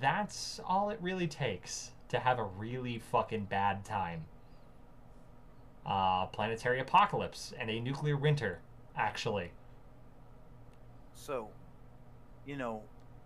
[0.00, 4.24] That's all it really takes to have a really fucking bad time.
[5.86, 8.58] Uh, planetary apocalypse and a nuclear winter,
[8.96, 9.52] actually.
[11.14, 11.48] So,
[12.44, 12.82] you know,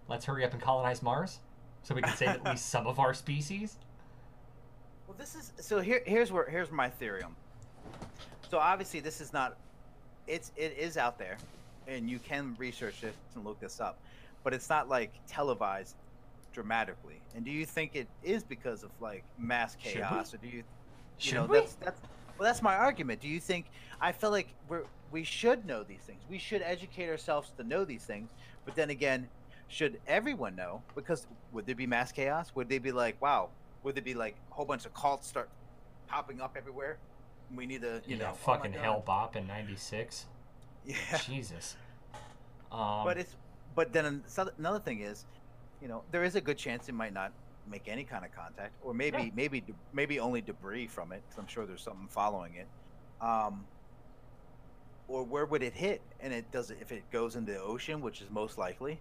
[0.09, 1.39] Let's hurry up and colonize Mars
[1.85, 3.77] so we can save at least some of our species.
[5.07, 6.03] well, this is so here.
[6.05, 7.23] Here's where here's my theory.
[8.51, 9.57] So obviously, this is not.
[10.27, 11.39] It's it is out there,
[11.87, 13.99] and you can research it and look this up,
[14.43, 15.95] but it's not like televised
[16.53, 17.21] dramatically.
[17.37, 20.57] And do you think it is because of like mass chaos, or do you?
[20.57, 20.65] You
[21.19, 21.59] Should know, we?
[21.61, 22.01] that's that's
[22.41, 23.21] well, that's my argument.
[23.21, 23.67] Do you think
[24.01, 26.23] I feel like we're we should know these things?
[26.31, 28.31] We should educate ourselves to know these things.
[28.65, 29.29] But then again,
[29.69, 30.81] should everyone know?
[30.95, 32.53] Because would there be mass chaos?
[32.55, 33.51] Would they be like, wow?
[33.83, 35.51] Would there be like a whole bunch of cults start
[36.09, 36.97] popping up everywhere?
[37.55, 38.81] We need to, you yeah, know, oh fucking God.
[38.81, 40.25] hell bop in 96.
[40.87, 40.95] Yeah,
[41.27, 41.77] Jesus.
[42.73, 43.37] Um, but it's
[43.75, 44.25] but then
[44.59, 45.27] another thing is,
[45.83, 47.33] you know, there is a good chance it might not
[47.71, 49.31] make any kind of contact, or maybe Yeah.
[49.35, 51.23] maybe maybe only debris from it.
[51.27, 52.69] Because I'm sure there's something following it.
[53.21, 53.67] Um,
[55.09, 56.01] or where would it hit?
[56.21, 59.01] And it does it if it goes into the ocean, which is most likely.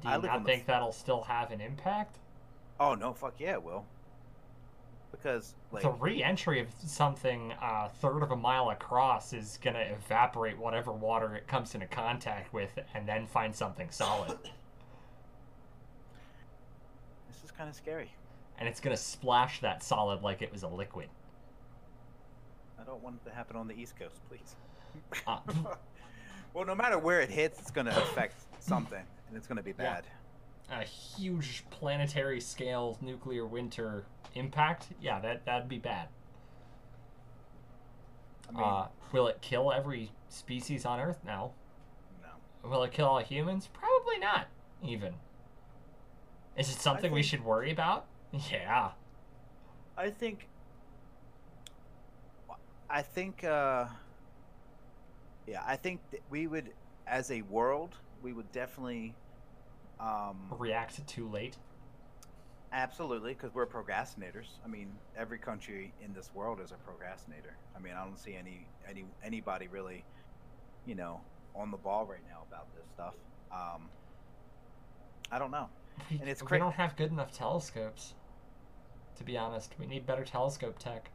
[0.00, 2.18] do you live not on the think that'll still have an impact?
[2.78, 3.86] Oh no, fuck yeah, it will.
[5.10, 10.58] Because like the re-entry of something a third of a mile across is gonna evaporate
[10.58, 14.36] whatever water it comes into contact with, and then find something solid,
[17.28, 18.10] this is kind of scary.
[18.58, 21.08] and it's gonna splash that solid like it was a liquid.
[22.80, 24.54] I don't want it to happen on the East Coast, please.
[25.26, 25.38] Uh,
[26.54, 29.62] well, no matter where it hits, it's going to affect something, and it's going to
[29.62, 30.00] be Yeah.
[30.00, 30.06] bad.
[30.70, 36.08] a huge planetary scale nuclear winter impact, yeah, that that'd be bad.
[38.48, 41.18] I mean, uh, will it kill every species on Earth?
[41.26, 41.52] No.
[42.22, 42.68] no.
[42.70, 43.68] Will it kill all humans?
[43.72, 44.46] Probably not.
[44.82, 45.14] Even.
[46.56, 48.06] Is it something we should worry about?
[48.50, 48.90] Yeah.
[49.96, 50.50] I think.
[52.90, 53.44] I think.
[53.44, 53.86] uh
[55.46, 56.74] Yeah, I think we would,
[57.06, 59.14] as a world, we would definitely.
[59.98, 61.58] Um, React too late.
[62.72, 64.58] absolutely, because we're procrastinators.
[64.64, 67.58] I mean, every country in this world is a procrastinator.
[67.74, 70.06] I mean, I don't see any any anybody really,
[70.84, 73.14] you know, on the ball right now about this stuff.
[73.50, 73.92] Um,
[75.30, 75.70] I don't know.
[76.10, 78.14] We, And it's we don't have good enough telescopes.
[79.16, 81.10] To be honest, we need better telescope tech.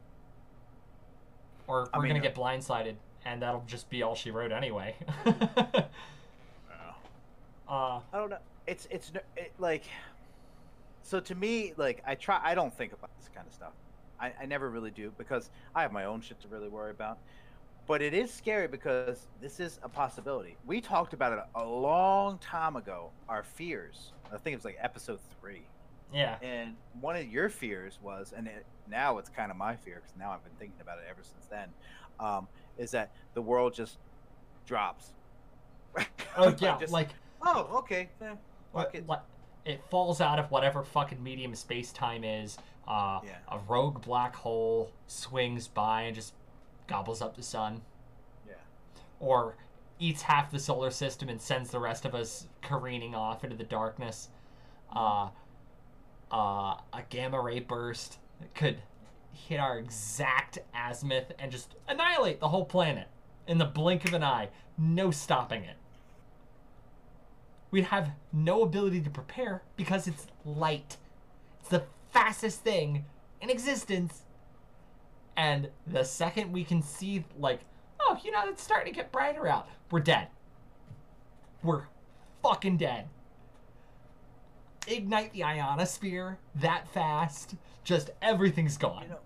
[1.66, 4.96] Or we're mean, gonna uh, get blindsided, and that'll just be all she wrote anyway.
[5.26, 5.32] uh,
[7.68, 8.38] I don't know.
[8.66, 9.84] It's it's it, like
[11.02, 13.72] so to me like I try I don't think about this kind of stuff.
[14.20, 17.18] I, I never really do because I have my own shit to really worry about.
[17.86, 20.56] But it is scary because this is a possibility.
[20.66, 23.10] We talked about it a long time ago.
[23.28, 24.12] Our fears.
[24.32, 25.62] I think it was like episode three.
[26.14, 26.36] yeah.
[26.42, 30.12] And one of your fears was, and it, now it's kind of my fear because
[30.18, 31.68] now I've been thinking about it ever since then,
[32.20, 32.46] um,
[32.78, 33.98] is that the world just
[34.66, 35.10] drops.
[36.36, 37.10] Oh yeah, Just- like
[37.42, 38.34] oh okay, eh,
[38.72, 39.04] What, it.
[39.66, 42.56] it falls out of whatever fucking medium space time is.
[42.88, 43.32] Uh, Yeah.
[43.48, 46.32] A rogue black hole swings by and just
[46.92, 47.80] gobbles up the sun,
[48.46, 48.54] yeah.
[49.18, 49.56] or
[49.98, 53.64] eats half the solar system and sends the rest of us careening off into the
[53.64, 54.28] darkness.
[54.94, 55.28] Uh,
[56.30, 58.18] uh, a gamma ray burst
[58.54, 58.82] could
[59.32, 63.08] hit our exact azimuth and just annihilate the whole planet
[63.46, 64.50] in the blink of an eye.
[64.76, 65.76] No stopping it.
[67.70, 70.98] We'd have no ability to prepare because it's light.
[71.60, 73.06] It's the fastest thing
[73.40, 74.22] in existence.
[75.36, 77.60] And the second we can see, like,
[78.00, 80.28] oh, you know, it's starting to get brighter out, we're dead.
[81.62, 81.84] We're
[82.42, 83.08] fucking dead.
[84.88, 87.54] Ignite the ionosphere that fast,
[87.84, 89.04] just everything's gone.
[89.04, 89.18] You know,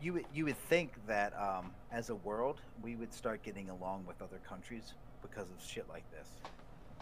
[0.00, 4.04] you would you would think that um, as a world we would start getting along
[4.06, 4.92] with other countries
[5.22, 6.28] because of shit like this.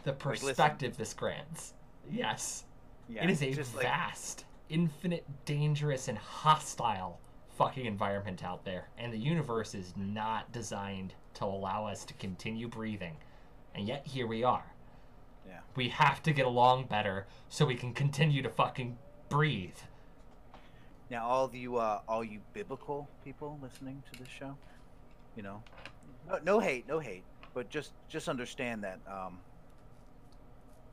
[0.04, 1.74] the perspective this grants.
[2.10, 2.64] Yes.
[3.08, 7.20] Yeah, it is a just like vast, infinite, dangerous, and hostile
[7.56, 8.88] fucking environment out there.
[8.98, 13.16] And the universe is not designed to allow us to continue breathing.
[13.74, 14.64] And yet here we are.
[15.46, 15.60] yeah.
[15.74, 18.96] We have to get along better so we can continue to fucking
[19.28, 19.76] breathe.
[21.10, 24.56] Now all you uh, all you biblical people listening to this show,
[25.36, 25.62] you know,
[26.28, 27.22] no, no hate, no hate,
[27.54, 29.38] but just just understand that um,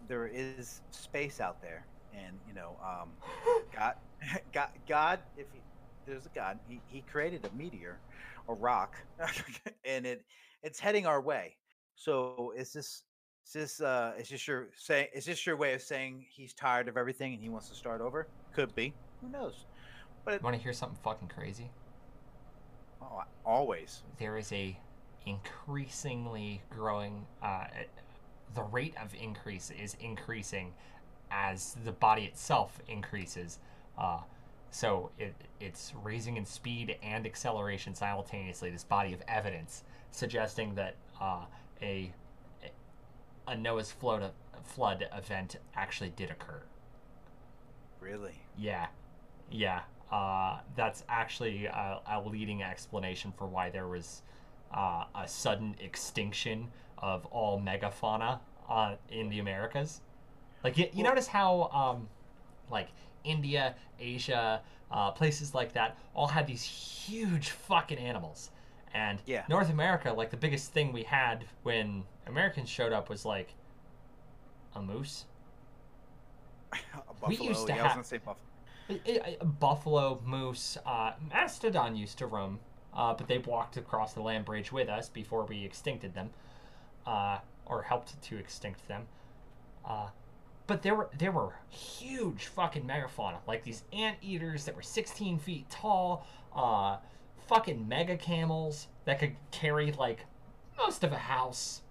[0.07, 3.09] there is space out there, and you know, um,
[3.75, 3.95] God
[4.53, 5.59] God, God, if he,
[6.05, 7.99] there's a God, he, he created a meteor,
[8.47, 8.95] a rock,
[9.85, 10.23] and it
[10.61, 11.55] it's heading our way.
[11.95, 13.03] So is this
[13.45, 16.87] is this uh is this your say is this your way of saying he's tired
[16.87, 18.27] of everything and he wants to start over?
[18.53, 18.93] Could be.
[19.21, 19.65] Who knows?
[20.25, 21.69] But Want to hear something fucking crazy?
[23.01, 24.03] oh, always.
[24.17, 24.77] There is a
[25.25, 27.25] increasingly growing.
[27.41, 27.65] Uh,
[28.55, 30.73] the rate of increase is increasing
[31.31, 33.59] as the body itself increases.
[33.97, 34.19] Uh,
[34.73, 38.71] so it, it's raising in speed and acceleration simultaneously.
[38.71, 41.45] This body of evidence suggesting that uh,
[41.81, 42.11] a
[43.47, 44.31] a Noah's flood
[44.63, 46.61] flood event actually did occur.
[47.99, 48.33] Really?
[48.57, 48.87] Yeah,
[49.51, 49.81] yeah.
[50.11, 54.21] Uh, that's actually a, a leading explanation for why there was
[54.75, 56.67] uh, a sudden extinction
[56.97, 60.01] of all megafauna uh, in the Americas.
[60.63, 62.07] Like you, you Well- notice how um,
[62.71, 62.89] like
[63.23, 64.61] India, Asia,
[64.91, 68.51] uh, places like that all had these huge fucking animals.
[68.93, 69.43] And Yeah.
[69.49, 73.53] North America, like the biggest thing we had when Americans showed up was like
[74.75, 75.25] a moose.
[76.71, 76.77] A
[77.27, 77.49] We buffalo.
[77.49, 78.37] used to yeah, have- buffalo.
[79.59, 82.59] Buffalo, moose, uh, mastodon used to roam,
[82.93, 86.29] uh, but they walked across the land bridge with us before we extincted them,
[87.07, 89.07] uh, or helped to extinct them.
[90.65, 95.39] But there were there were huge fucking megafauna, like these ant eaters that were 16
[95.39, 96.97] feet tall, uh,
[97.47, 100.25] fucking mega camels that could carry like
[100.77, 101.81] most of a house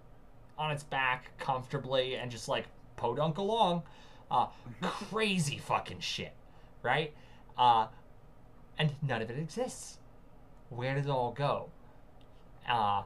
[0.57, 2.65] on its back comfortably and just like
[2.95, 3.83] podunk along.
[4.31, 4.47] Uh,
[4.81, 6.33] crazy fucking shit,
[6.81, 7.13] right?
[7.57, 7.87] Uh,
[8.79, 9.99] and none of it exists.
[10.69, 11.69] Where did it all go?
[12.67, 13.03] Uh,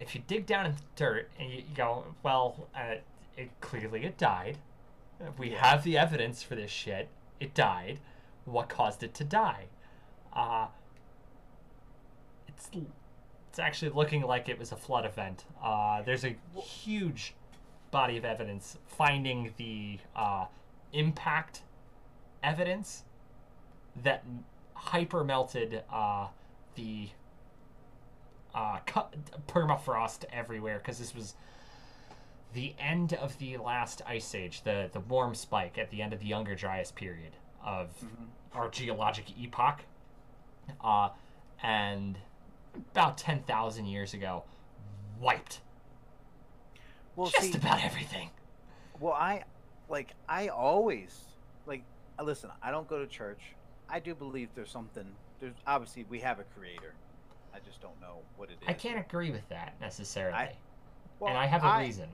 [0.00, 2.96] if you dig down in the dirt and you, you go, well, uh,
[3.36, 4.56] it clearly it died.
[5.38, 7.08] We have the evidence for this shit.
[7.40, 8.00] It died.
[8.44, 9.66] What caused it to die?
[10.32, 10.66] Uh,
[12.48, 12.68] it's
[13.48, 15.44] it's actually looking like it was a flood event.
[15.62, 17.34] Uh, there's a huge
[17.90, 20.46] body of evidence finding the uh,
[20.92, 21.62] impact
[22.42, 23.04] evidence
[24.02, 24.24] that
[24.74, 26.26] hyper melted uh,
[26.74, 27.08] the
[28.54, 28.78] uh,
[29.46, 31.34] permafrost everywhere because this was
[32.54, 36.20] the end of the last ice age, the the warm spike at the end of
[36.20, 37.32] the Younger Dryas period
[37.64, 37.90] of
[38.54, 39.80] our geologic epoch,
[40.82, 41.10] uh,
[41.62, 42.16] and
[42.92, 44.44] about ten thousand years ago,
[45.20, 45.60] wiped
[47.16, 48.30] Well, just see, about everything.
[49.00, 49.44] Well, I
[49.88, 51.20] like I always
[51.66, 51.82] like
[52.18, 53.40] uh, listen, I don't go to church.
[53.88, 55.04] I do believe there's something
[55.40, 56.94] there's obviously we have a creator.
[57.54, 58.68] I just don't know what it is.
[58.68, 60.48] I can't agree with that necessarily,
[61.20, 62.08] Well, and I have a reason.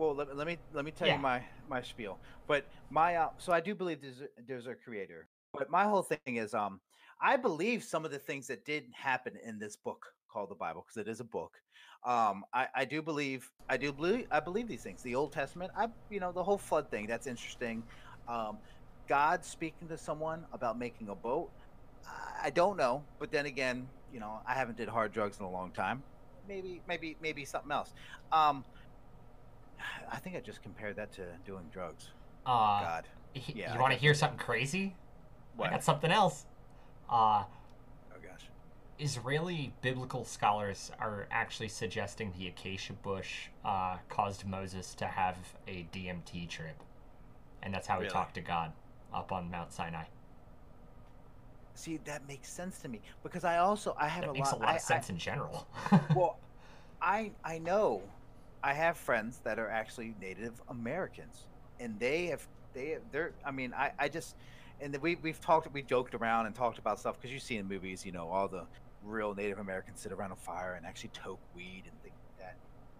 [0.00, 1.16] Well, let, let me let me tell Yeah.
[1.16, 2.20] you my my spiel.
[2.48, 5.28] But my uh, so I do believe there's a, there's a creator.
[5.52, 6.80] But my whole thing is um
[7.22, 10.84] I believe some of the things that did happen in this book called the Bible
[10.86, 11.58] because it is a book.
[12.06, 15.02] Um I I do believe I do believe I believe these things.
[15.02, 17.84] The Old Testament, I you know the whole flood thing that's interesting.
[18.26, 18.60] Um
[19.08, 21.52] God speaking to someone about making a boat.
[22.06, 25.44] I- I don't know, but then again, you know, I haven't did hard drugs in
[25.46, 26.04] a long time.
[26.44, 27.92] Maybe maybe maybe something else.
[28.32, 28.64] Um
[30.10, 32.08] I think I just compared that to doing drugs.
[32.46, 33.04] Uh, God.
[33.34, 34.94] yeah, you want to hear something crazy?
[35.56, 35.68] What?
[35.68, 36.46] I got something else.
[37.08, 37.44] Uh,
[38.12, 38.48] Oh gosh.
[38.98, 45.36] Israeli biblical scholars are actually suggesting the acacia bush uh, caused Moses to have
[45.68, 46.76] a DMT trip,
[47.62, 48.72] and that's how he talked to God
[49.12, 50.04] up on Mount Sinai.
[51.74, 54.58] See, that makes sense to me because I also I have That a makes lot.
[54.60, 55.66] a lot I, of sense in general.
[56.14, 56.38] Well,
[57.02, 58.02] I I know
[58.62, 61.46] I have friends that are actually Native Americans,
[61.78, 64.36] and they have they they're I mean I I just
[64.80, 67.66] and we we've talked we joked around and talked about stuff because you see in
[67.68, 68.66] movies you know all the
[69.02, 72.56] real Native Americans sit around a fire and actually toke weed and things like that,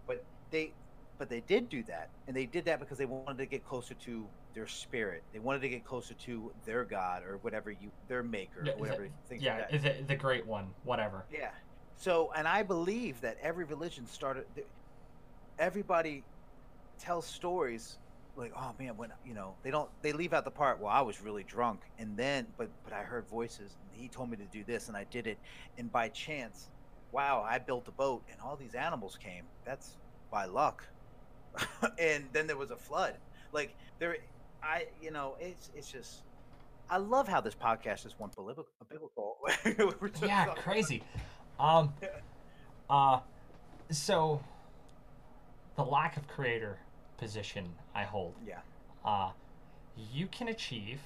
[0.06, 0.74] but they
[1.18, 3.94] but they did do that and they did that because they wanted to get closer
[3.94, 8.22] to their spirit they wanted to get closer to their god or whatever you their
[8.22, 11.26] maker Yeah, or whatever things yeah, like that the, the great one, whatever.
[11.30, 11.50] yeah.
[11.96, 14.46] So, and I believe that every religion started.
[15.60, 16.24] Everybody
[16.98, 17.98] tells stories
[18.34, 20.80] like, "Oh man, when you know they don't they leave out the part.
[20.80, 24.30] Well, I was really drunk, and then but but I heard voices, and he told
[24.30, 25.38] me to do this, and I did it,
[25.78, 26.70] and by chance,
[27.12, 29.44] wow, I built a boat, and all these animals came.
[29.64, 29.96] That's
[30.30, 30.86] by luck.
[31.98, 33.14] and then there was a flood.
[33.52, 34.16] Like there,
[34.62, 36.22] I you know it's it's just.
[36.92, 39.38] I love how this podcast is one biblical.
[39.64, 40.26] biblical.
[40.26, 41.02] Yeah, crazy.
[41.60, 41.92] Um,
[42.88, 43.20] uh,
[43.90, 44.42] so
[45.80, 46.78] the lack of creator
[47.16, 48.60] position I hold, Yeah.
[49.02, 49.32] uh,
[49.96, 51.00] you can achieve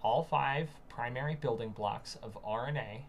[0.00, 3.04] all five primary building blocks of RNA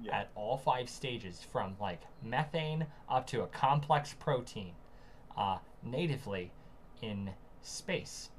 [0.00, 0.18] Yeah.
[0.22, 4.74] at all five stages, from like methane up to a complex protein,
[5.36, 6.50] uh, natively
[7.00, 8.30] in space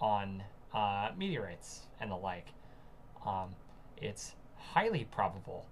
[0.00, 0.42] on
[0.74, 2.48] uh, meteorites and the like.
[3.24, 3.54] Um,
[3.96, 5.64] it's highly probable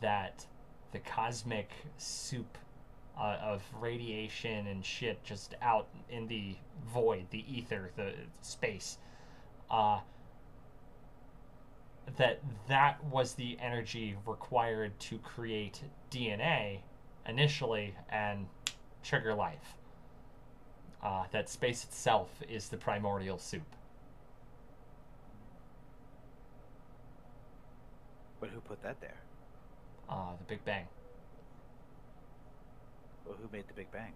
[0.00, 0.46] that
[0.92, 2.58] the cosmic soup
[3.18, 6.56] uh, of radiation and shit just out in the
[6.92, 8.12] void, the ether, the
[8.42, 8.98] space,
[9.70, 10.00] uh,
[12.16, 16.80] that that was the energy required to create DNA
[17.26, 18.46] initially and
[19.02, 19.74] trigger life.
[21.02, 23.62] Uh, that space itself is the primordial soup.
[28.40, 29.16] But who put that there?
[30.08, 30.86] Uh, the Big Bang.
[33.26, 34.12] Well, who made the Big Bang?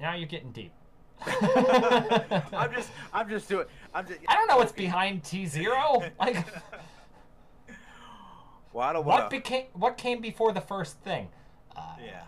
[0.00, 0.72] Now you're getting deep.
[1.26, 3.66] I'm just, I'm just doing.
[3.94, 4.20] I'm just.
[4.28, 6.02] I don't know what's behind T zero.
[6.18, 6.46] Like,
[8.72, 9.36] Well, I don't what want to.
[9.36, 9.66] became?
[9.74, 11.28] What came before the first thing?
[11.76, 12.22] Uh, Yeah.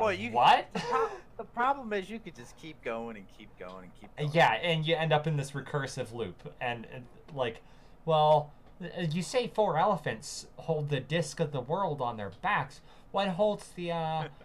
[0.00, 0.66] Well, you- what?
[0.72, 4.16] The, pro- the problem is you could just keep going and keep going and keep
[4.16, 4.30] going.
[4.32, 7.62] Yeah, and you end up in this recursive loop, and, and like,
[8.04, 8.52] well,
[8.82, 12.80] uh, you say four elephants hold the disc of the world on their backs.
[13.12, 14.24] What holds the uh,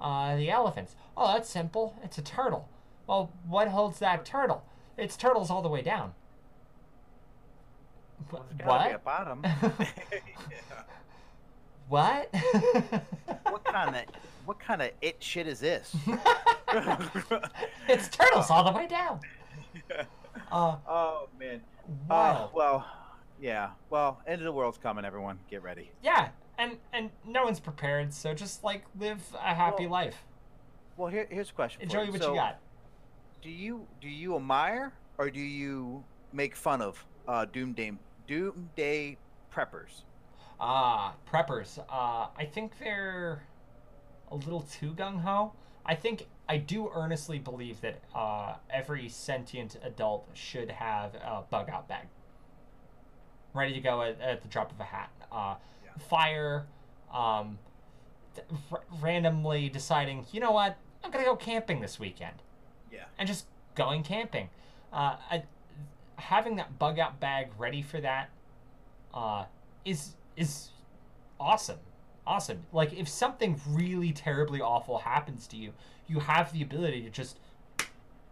[0.00, 0.94] uh, the elephants?
[1.16, 1.94] Oh, that's simple.
[2.02, 2.68] It's a turtle.
[3.06, 4.64] Well, what holds that turtle?
[4.96, 6.14] It's turtles all the way down.
[8.30, 9.04] Well, there's be a what?
[9.04, 9.44] bottom.
[11.88, 12.28] What?
[13.44, 14.02] what kind of
[14.44, 15.96] what kind of it shit is this?
[17.88, 19.20] it's turtles all the way down.
[20.52, 21.62] Uh, oh man.
[22.08, 22.50] wow.
[22.52, 22.86] Oh well,
[23.40, 23.70] yeah.
[23.88, 25.06] Well, end of the world's coming.
[25.06, 25.90] Everyone, get ready.
[26.02, 26.28] Yeah,
[26.58, 30.16] and and no one's prepared, so just like live a happy Well, life.
[30.96, 31.78] Well, here, here's a question.
[31.78, 32.12] for Enjoy you.
[32.12, 32.58] what So, you got.
[33.40, 37.92] Do you do you admire or do you make fun of uh, doomsday
[38.26, 39.16] doomsday
[39.54, 40.02] preppers?
[40.60, 41.78] Ah, preppers.
[41.88, 43.42] Uh, I think they're
[44.30, 45.52] a little too gung ho.
[45.86, 51.70] I think I do earnestly believe that uh, every sentient adult should have a bug
[51.70, 52.08] out bag,
[53.54, 55.10] ready to go at, at the drop of a hat.
[55.98, 56.66] Fire,
[57.12, 57.58] um,
[58.72, 62.42] r- randomly deciding, you know what, I'm gonna go camping this weekend.
[62.92, 63.04] Yeah.
[63.18, 64.48] and just going camping.
[64.92, 65.42] Uh, I,
[66.16, 68.30] having that bug out bag ready for that
[69.14, 69.44] uh,
[69.84, 70.70] is is
[71.38, 71.78] awesome.
[72.26, 72.62] Awesome.
[72.72, 75.72] Like if something really terribly awful happens to you,
[76.06, 77.38] you have the ability to just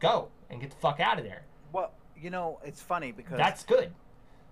[0.01, 1.43] go and get the fuck out of there.
[1.73, 3.93] Well, you know, it's funny because That's good.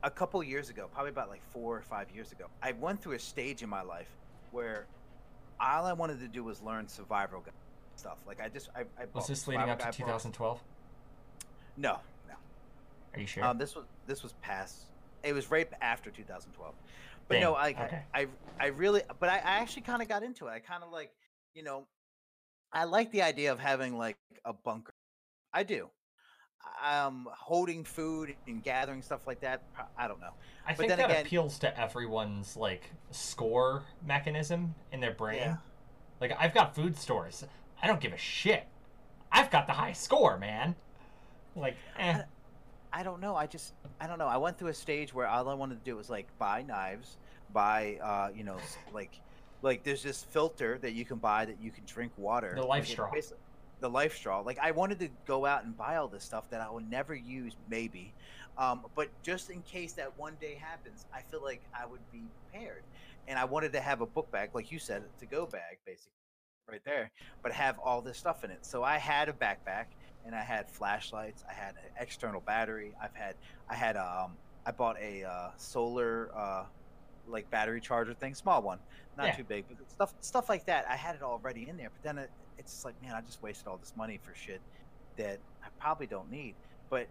[0.05, 3.15] A couple years ago, probably about like four or five years ago, I went through
[3.15, 4.11] a stage in my life
[4.53, 4.87] where
[5.59, 7.43] all I wanted to do was learn survival
[7.97, 8.19] stuff.
[8.27, 10.61] Like I just, I, I Was this leading up to 2012?
[11.77, 11.99] No,
[12.29, 12.35] no.
[13.15, 13.45] Are you sure?
[13.45, 14.91] Um, this was this was past.
[15.23, 16.75] It was right after 2012.
[17.27, 18.03] But Damn, no, I, okay.
[18.13, 18.27] I I
[18.61, 20.51] I really, but I, I actually kind of got into it.
[20.51, 21.11] I kind of like,
[21.55, 21.87] you know,
[22.73, 24.93] I like the idea of having like a bunker.
[25.53, 25.89] I do.
[26.85, 29.63] Um, holding food and gathering stuff like that.
[29.97, 30.33] I don't know.
[30.67, 35.39] I but think then that again- appeals to everyone's like score mechanism in their brain.
[35.39, 35.57] Yeah.
[36.21, 37.45] Like I've got food stores.
[37.83, 38.67] I don't give a shit.
[39.33, 40.75] I've got the high score, man.
[41.57, 42.23] Like, eh.
[42.93, 43.35] I don't know.
[43.35, 44.27] I just I don't know.
[44.29, 47.17] I went through a stage where all I wanted to do was like buy knives,
[47.53, 48.57] buy uh, you know,
[48.93, 49.21] like
[49.63, 52.53] like there's this filter that you can buy that you can drink water.
[52.55, 53.11] The Life Straw.
[53.11, 53.33] basi-
[53.85, 54.41] The life straw.
[54.41, 57.15] Like I wanted to go out and buy all this stuff that I will never
[57.15, 58.15] use, maybe.
[58.57, 62.23] Um, but just in case that one day happens, I feel like I would be
[62.51, 62.83] prepared.
[63.29, 66.15] And I wanted to have a book bag, like you said, to go bag, basically,
[66.67, 67.11] right there,
[67.43, 68.65] but have all this stuff in it.
[68.65, 69.87] So I had a backpack
[70.25, 71.45] and I had flashlights.
[71.47, 72.95] I had an external battery.
[73.03, 73.35] I've had
[73.69, 76.65] I had um I bought a uh, solar uh
[77.29, 78.79] like battery charger thing, small one,
[79.19, 79.37] not Yeah.
[79.37, 80.87] too big, but stuff stuff like that.
[80.89, 83.43] I had it already in there, but then it, it's just like, man, I just
[83.43, 84.61] wasted all this money for shit
[85.17, 86.55] that I probably don't need.
[86.91, 87.07] But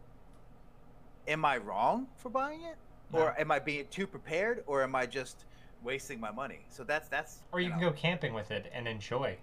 [1.27, 2.75] am I wrong for buying it,
[3.11, 5.45] or am I being too prepared, or am I just
[5.83, 6.59] wasting my money?
[6.69, 9.37] So that's that's or you can know, go camping with it and enjoy.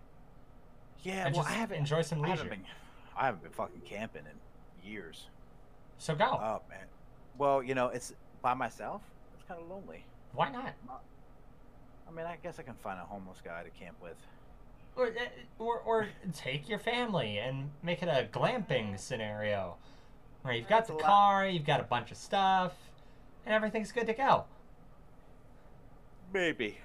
[1.03, 1.27] yeah.
[1.27, 2.45] and well, I haven't enjoy some I leisure.
[2.45, 2.67] haven't been
[3.17, 5.27] I haven't been fucking camping in years.
[5.99, 6.25] So go.
[6.25, 6.87] Oh man.
[7.39, 9.03] Well, you know, it's by myself.
[9.35, 10.05] It's kind of lonely.
[10.33, 10.75] Why not?
[12.09, 14.17] I mean, I guess I can find a homeless guy to camp with.
[15.01, 15.11] Or, uh,
[15.59, 19.77] or, or take your family and make it a glamping scenario
[20.43, 21.05] where you've got That's the a lot.
[21.05, 22.75] car, you've got a bunch of stuff,
[23.47, 24.45] and everything's good to go.
[26.35, 26.77] Maybe.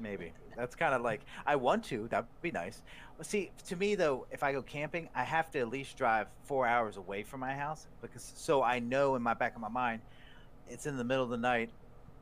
[0.00, 0.32] Maybe.
[0.56, 2.08] That's kind of like I want to.
[2.08, 2.82] That'd be nice.
[3.16, 6.26] Well, see, to me though, if I go camping, I have to at least drive
[6.42, 9.68] four hours away from my house because so I know in my back of my
[9.68, 10.00] mind,
[10.68, 11.70] it's in the middle of the night.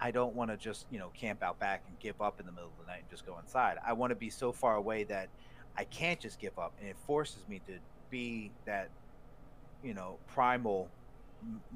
[0.03, 2.51] I don't want to just you know camp out back and give up in the
[2.51, 3.79] middle of the night and just go inside.
[3.87, 5.29] I want to be so far away that
[5.79, 7.75] I can't just give up, and it forces me to
[8.11, 8.91] be that
[9.85, 10.89] you know primal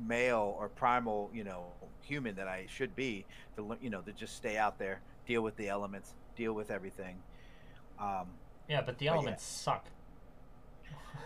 [0.07, 1.67] male or primal you know
[2.03, 3.25] human that I should be
[3.57, 7.19] to you know to just stay out there, deal with the elements, deal with everything.
[8.01, 8.27] Um,
[8.69, 9.73] yeah, but the elements yeah.
[9.73, 9.87] suck.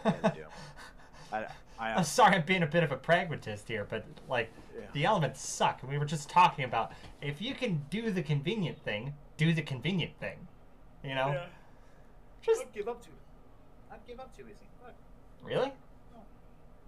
[0.05, 0.45] yeah, they do.
[1.33, 1.47] I,
[1.79, 4.87] I, am sorry, I'm being a bit of a pragmatist here, but like yeah.
[4.93, 5.81] the elements suck.
[5.89, 10.13] We were just talking about if you can do the convenient thing, do the convenient
[10.19, 10.37] thing.
[11.03, 11.29] You know.
[11.29, 11.47] Yeah.
[12.43, 13.09] Just I'd give up to.
[13.93, 14.57] I'd give up too easy.
[14.85, 14.95] Look.
[15.43, 15.73] Really?
[16.13, 16.21] No,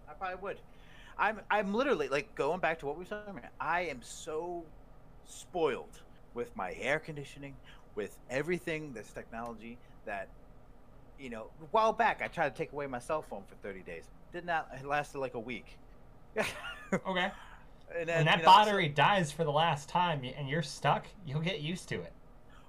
[0.08, 0.58] I probably would.
[1.18, 3.50] I'm I'm literally like going back to what we were talking about.
[3.60, 4.64] I am so
[5.26, 6.00] spoiled
[6.34, 7.54] with my air conditioning,
[7.94, 10.28] with everything that's technology that
[11.18, 13.80] you know, a while back I tried to take away my cell phone for 30
[13.80, 14.04] days.
[14.32, 15.78] Did not it lasted like a week.
[16.36, 17.30] okay.
[17.94, 20.62] And then, when that you know, battery so, dies for the last time and you're
[20.62, 22.12] stuck, you'll get used to it.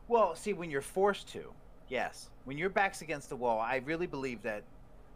[0.08, 1.54] Well, see, when you're forced to,
[1.88, 2.30] yes.
[2.44, 4.64] When your back's against the wall, I really believe that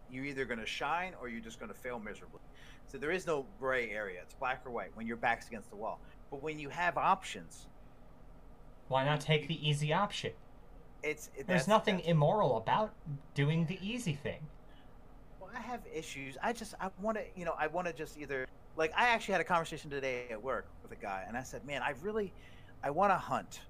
[0.10, 2.40] you're either going to shine or you're just going to fail miserably.
[2.86, 4.22] So there is no gray area.
[4.22, 6.00] It's black or white when your back's against the wall.
[6.32, 7.68] But when you have options,
[8.88, 10.32] why not take the easy option?
[11.04, 12.94] It's it, there's nothing immoral about
[13.34, 14.40] doing the easy thing.
[15.56, 16.38] I have issues.
[16.42, 19.34] I just I want to you know I want to just either like I actually
[19.34, 22.34] had a conversation today at work with a guy, and I said, man, I really
[22.84, 23.62] I want to hunt.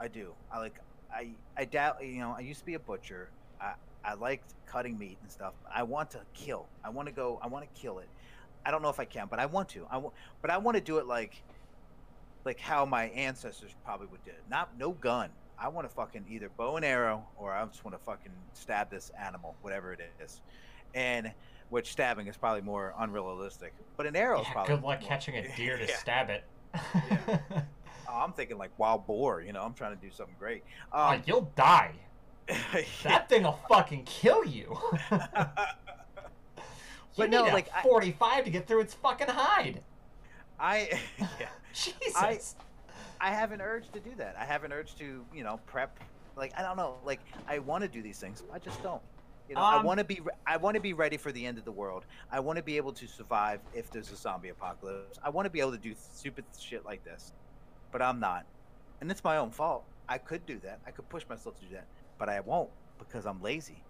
[0.00, 0.32] I do.
[0.52, 0.78] I like
[1.12, 3.28] I I doubt you know I used to be a butcher.
[3.60, 3.74] I
[4.04, 5.54] I liked cutting meat and stuff.
[5.72, 6.66] I want to kill.
[6.84, 7.38] I want to go.
[7.42, 8.08] I want to kill it.
[8.64, 9.86] I don't know if I can, but I want to.
[9.90, 11.42] I want, but I want to do it like,
[12.44, 14.42] like how my ancestors probably would do it.
[14.50, 15.30] Not no gun.
[15.58, 18.90] I want to fucking either bow and arrow, or I just want to fucking stab
[18.90, 20.40] this animal, whatever it is,
[20.94, 21.32] and
[21.70, 23.74] which stabbing is probably more unrealistic.
[23.96, 25.96] But an arrow yeah, probably good luck more, catching a deer to yeah.
[25.96, 26.44] stab it.
[26.74, 27.38] yeah.
[28.08, 29.42] oh, I'm thinking like wild boar.
[29.42, 30.64] You know, I'm trying to do something great.
[30.92, 31.92] Um, oh, you'll die.
[33.02, 34.78] that thing will fucking kill you.
[35.10, 39.82] but no, like forty-five I, to get through its fucking hide.
[40.58, 41.48] I yeah.
[41.74, 42.16] Jesus.
[42.16, 42.40] I,
[43.20, 44.36] I have an urge to do that.
[44.38, 45.98] I have an urge to, you know, prep.
[46.36, 46.96] Like I don't know.
[47.04, 48.42] Like I want to do these things.
[48.52, 49.02] I just don't.
[49.48, 50.20] You know, um, I want to be.
[50.46, 52.04] I want to be ready for the end of the world.
[52.30, 55.18] I want to be able to survive if there's a zombie apocalypse.
[55.22, 57.32] I want to be able to do stupid shit like this,
[57.90, 58.44] but I'm not,
[59.00, 59.84] and it's my own fault.
[60.08, 60.80] I could do that.
[60.86, 61.86] I could push myself to do that,
[62.18, 63.82] but I won't because I'm lazy,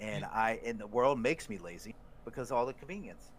[0.00, 1.94] and I and the world makes me lazy
[2.24, 3.30] because all the convenience.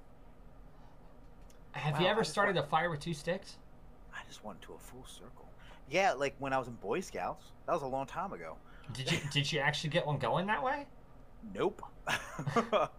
[1.71, 3.57] Have wow, you ever started a fire with two sticks?
[4.13, 5.47] I just went to a full circle.
[5.89, 7.45] Yeah, like when I was in Boy Scouts.
[7.65, 8.57] That was a long time ago.
[8.93, 10.85] Did you did you actually get one going that way?
[11.53, 11.81] Nope.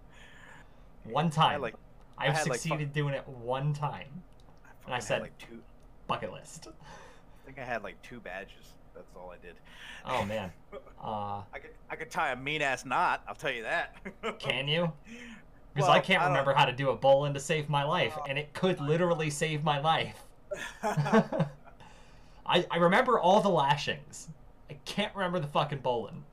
[1.04, 1.54] one time.
[1.54, 1.74] I like,
[2.16, 4.22] I've I succeeded like, doing it one time.
[4.66, 5.60] I and I said like two
[6.06, 6.68] bucket list.
[7.42, 8.74] I think I had like two badges.
[8.94, 9.54] That's all I did.
[10.04, 10.52] Oh man.
[11.00, 13.22] Uh, I could I could tie a mean ass knot.
[13.28, 13.94] I'll tell you that.
[14.40, 14.92] can you?
[15.72, 18.18] Because well, I can't I remember how to do a bowline to save my life,
[18.18, 20.16] uh, and it could literally save my life.
[20.82, 24.28] I, I remember all the lashings.
[24.68, 26.24] I can't remember the fucking bowline.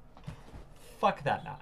[0.99, 1.61] Fuck that knot.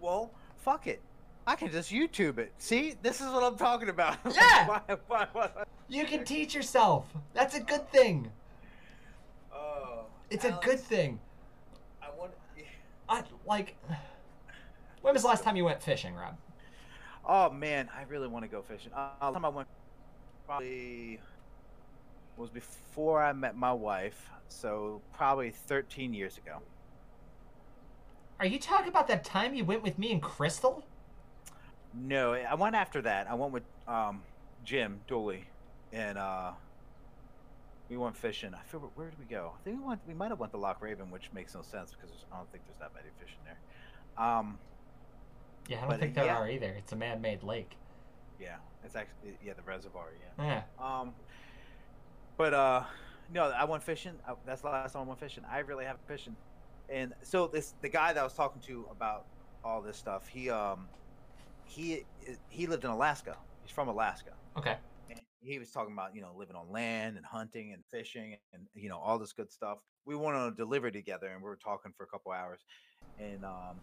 [0.00, 1.00] Well, fuck it.
[1.46, 2.52] I can just YouTube it.
[2.58, 4.18] See, this is what I'm talking about.
[4.34, 4.66] Yeah.
[4.66, 5.50] why, why, why,
[5.88, 7.06] you can teach yourself.
[7.32, 8.30] That's a good thing.
[9.52, 10.04] Oh.
[10.30, 11.18] It's Alex, a good thing.
[12.02, 12.32] I want.
[13.08, 13.76] I like.
[15.00, 16.36] When was the last time you went fishing, Rob?
[17.24, 18.90] Oh man, I really want to go fishing.
[18.92, 19.68] Uh, last time I went
[20.44, 21.20] probably
[22.36, 26.58] was before I met my wife, so probably 13 years ago.
[28.40, 30.84] Are you talking about that time you went with me and Crystal?
[31.92, 33.28] No, I went after that.
[33.28, 34.22] I went with um,
[34.64, 35.44] Jim Dooley,
[35.92, 36.52] and uh,
[37.88, 38.54] we went fishing.
[38.54, 39.52] I feel where did we go?
[39.58, 40.00] I think we went.
[40.06, 42.64] We might have went to Loch Raven, which makes no sense because I don't think
[42.66, 44.24] there's that many fish in there.
[44.24, 44.58] Um,
[45.68, 46.38] yeah, I don't but, think there yeah.
[46.38, 46.74] are either.
[46.78, 47.72] It's a man-made lake.
[48.40, 50.06] Yeah, it's actually yeah the reservoir.
[50.38, 50.62] Yeah.
[50.80, 51.00] Yeah.
[51.00, 51.12] Um,
[52.36, 52.84] but uh,
[53.34, 54.12] no, I went fishing.
[54.28, 55.44] I, that's the last time I went fishing.
[55.50, 56.36] I really haven't fishing,
[56.90, 59.26] and so this the guy that I was talking to about
[59.64, 60.28] all this stuff.
[60.28, 60.88] He um,
[61.64, 62.04] he
[62.48, 63.36] he lived in Alaska.
[63.62, 64.32] He's from Alaska.
[64.56, 64.76] Okay.
[65.10, 68.62] And he was talking about you know living on land and hunting and fishing and
[68.74, 69.78] you know all this good stuff.
[70.04, 72.60] We went on a delivery together and we were talking for a couple hours,
[73.18, 73.76] and um,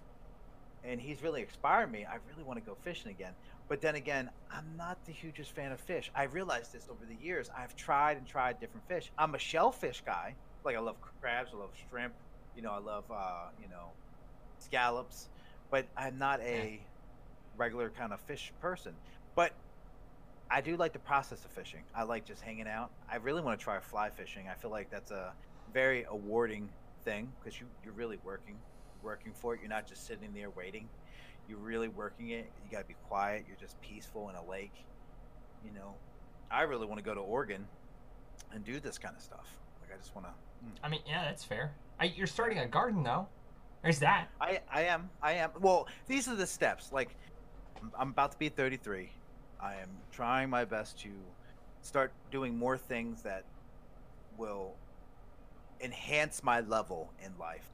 [0.84, 2.06] and he's really inspired me.
[2.06, 3.34] I really want to go fishing again.
[3.68, 6.12] But then again, I'm not the hugest fan of fish.
[6.16, 7.50] I realized this over the years.
[7.58, 9.12] I've tried and tried different fish.
[9.18, 10.36] I'm a shellfish guy.
[10.64, 12.14] Like I love crabs, I love shrimp.
[12.56, 13.92] You know, I love uh, you know
[14.60, 15.30] scallops.
[15.72, 16.80] But I'm not a
[17.58, 18.94] regular kind of fish person.
[19.36, 19.52] But
[20.50, 21.82] I do like the process of fishing.
[21.96, 22.92] I like just hanging out.
[23.12, 24.48] I really want to try fly fishing.
[24.50, 25.34] I feel like that's a
[25.74, 26.70] very awarding
[27.04, 28.56] thing because you you're really working
[29.04, 29.60] working for it.
[29.62, 30.88] You're not just sitting there waiting.
[31.48, 32.50] You're really working it.
[32.64, 33.46] You got to be quiet.
[33.48, 34.74] You're just peaceful in a lake.
[35.64, 35.94] You know,
[36.52, 37.68] I really want to go to Oregon
[38.52, 39.48] and do this kind of stuff.
[39.88, 40.34] Like I just want to.
[40.66, 40.72] Mm.
[40.84, 41.74] I mean, yeah, that's fair.
[42.00, 43.28] I, you're starting a garden though.
[43.84, 44.30] There's that.
[44.42, 45.52] I I am I am.
[45.60, 46.92] Well, these are the steps.
[46.92, 47.16] Like
[47.82, 49.10] I'm, I'm about to be 33.
[49.62, 51.10] I am trying my best to
[51.82, 53.46] start doing more things that
[54.38, 54.74] will
[55.82, 57.70] enhance my level in life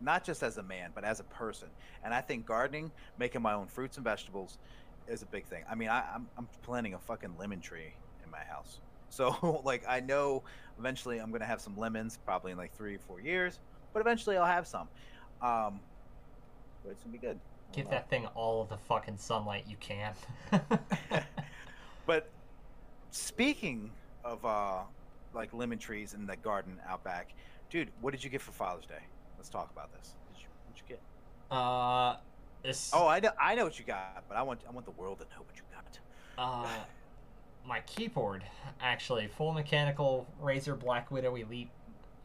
[0.00, 1.68] not just as a man but as a person
[2.02, 4.58] and i think gardening making my own fruits and vegetables
[5.06, 7.92] is a big thing i mean I, I'm, I'm planting a fucking lemon tree
[8.24, 8.80] in my house
[9.10, 10.42] so like i know
[10.78, 13.60] eventually i'm gonna have some lemons probably in like three or four years
[13.92, 14.88] but eventually i'll have some.
[15.42, 15.80] Um
[16.82, 17.38] but it's gonna be good.
[17.72, 20.14] Give that thing all of the fucking sunlight you can.
[22.06, 22.30] but
[23.10, 23.90] speaking
[24.24, 24.80] of uh
[25.34, 27.34] like lemon trees in the garden out back
[27.70, 29.02] dude what did you get for father's day?
[29.36, 30.14] Let's talk about this.
[30.32, 31.56] Did you, what'd you get?
[31.56, 32.16] Uh,
[32.62, 32.90] this.
[32.92, 35.18] oh i know i know what you got but i want i want the world
[35.18, 35.98] to know what you got.
[36.38, 36.66] Uh,
[37.66, 38.44] my keyboard,
[38.80, 41.70] actually, full mechanical Razer Black Widow Elite.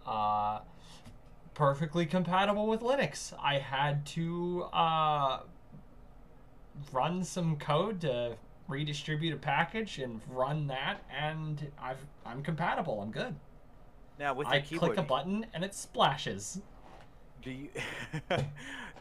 [0.06, 0.60] Uh,
[1.54, 3.34] perfectly compatible with Linux.
[3.42, 5.40] I had to uh,
[6.92, 13.02] run some code to redistribute a package and run that, and I've I'm compatible.
[13.02, 13.36] I'm good.
[14.20, 16.62] now with I keyboard I click a button and it splashes.
[17.42, 17.70] do you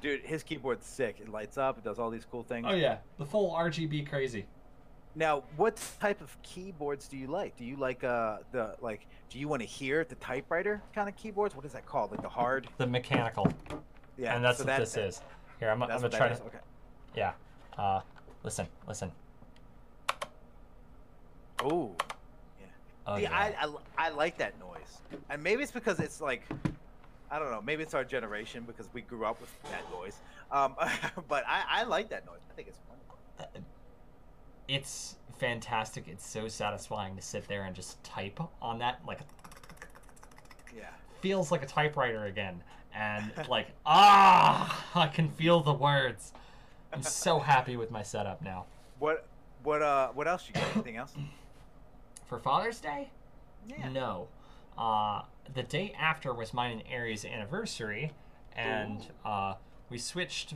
[0.03, 2.99] dude his keyboard's sick it lights up it does all these cool things Oh yeah,
[3.18, 4.47] the full RGB crazy.
[5.16, 7.56] Now, what type of keyboards do you like?
[7.56, 9.06] Do you like uh the like?
[9.30, 11.54] Do you want to hear the typewriter kind of keyboards?
[11.54, 12.10] What is that called?
[12.10, 12.68] Like the hard?
[12.78, 13.48] The mechanical,
[14.16, 15.22] Yeah, and that's so what that- this is.
[15.60, 16.34] Here, I'm, I'm gonna try to.
[16.34, 16.58] Okay.
[17.14, 17.32] Yeah.
[17.78, 18.00] Uh,
[18.42, 19.10] listen, listen.
[21.62, 21.94] Ooh.
[23.06, 23.32] Oh, See, yeah.
[23.36, 24.98] I, I I like that noise,
[25.30, 26.42] and maybe it's because it's like,
[27.30, 27.60] I don't know.
[27.62, 30.16] Maybe it's our generation because we grew up with that noise.
[30.50, 30.74] Um,
[31.28, 32.40] but I I like that noise.
[32.50, 32.96] I think it's fun.
[34.68, 36.08] It's fantastic.
[36.08, 39.00] It's so satisfying to sit there and just type on that.
[39.06, 39.20] Like,
[40.76, 40.90] Yeah.
[41.20, 42.62] feels like a typewriter again.
[42.94, 46.32] And like, ah, I can feel the words.
[46.92, 48.66] I'm so happy with my setup now.
[49.00, 49.26] What
[49.64, 50.64] what uh what else you got?
[50.74, 51.14] Anything else?
[52.26, 53.10] For Father's Day,
[53.68, 53.88] Yeah.
[53.88, 54.28] no.
[54.78, 58.12] Uh, the day after was mine and Aries' anniversary,
[58.56, 59.54] and uh,
[59.90, 60.54] we switched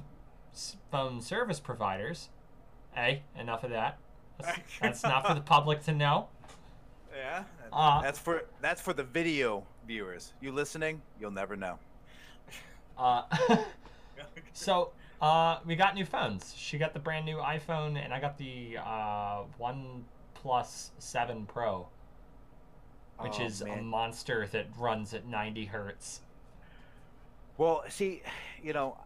[0.90, 2.28] phone service providers.
[2.98, 3.96] Hey, enough of that.
[4.40, 6.26] That's, that's not for the public to know.
[7.16, 7.44] Yeah.
[7.62, 10.32] that- Uh, that's for that's for the video viewers.
[10.40, 11.00] You listening?
[11.20, 11.78] You'll never know.
[12.98, 13.22] Uh,
[14.52, 14.90] so
[15.22, 16.52] uh, we got new phones.
[16.56, 21.86] She got the brand new iPhone, and I got the uh, One Plus Seven Pro,
[23.20, 26.20] which Oh, is a monster that runs at 90 hertz.
[27.58, 28.22] Well, see,
[28.60, 28.96] you know,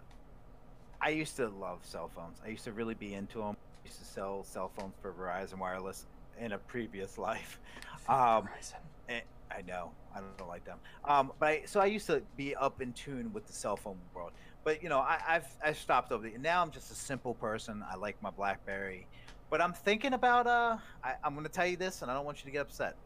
[1.00, 2.38] I used to love cell phones.
[2.42, 3.56] I used to really be into them.
[3.84, 6.06] I used to sell cell phones for Verizon Wireless
[6.38, 7.60] in a previous life.
[8.08, 8.74] Um, Verizon.
[9.08, 10.78] eh, I know I don't like them.
[11.04, 13.96] Um, but I, so I used to be up in tune with the cell phone
[14.12, 14.32] world.
[14.64, 16.36] But you know, I, I've I've stopped over the.
[16.36, 17.84] Now I'm just a simple person.
[17.88, 19.06] I like my BlackBerry,
[19.50, 20.48] but I'm thinking about.
[20.48, 22.62] Uh, I, I'm going to tell you this, and I don't want you to get
[22.62, 22.96] upset.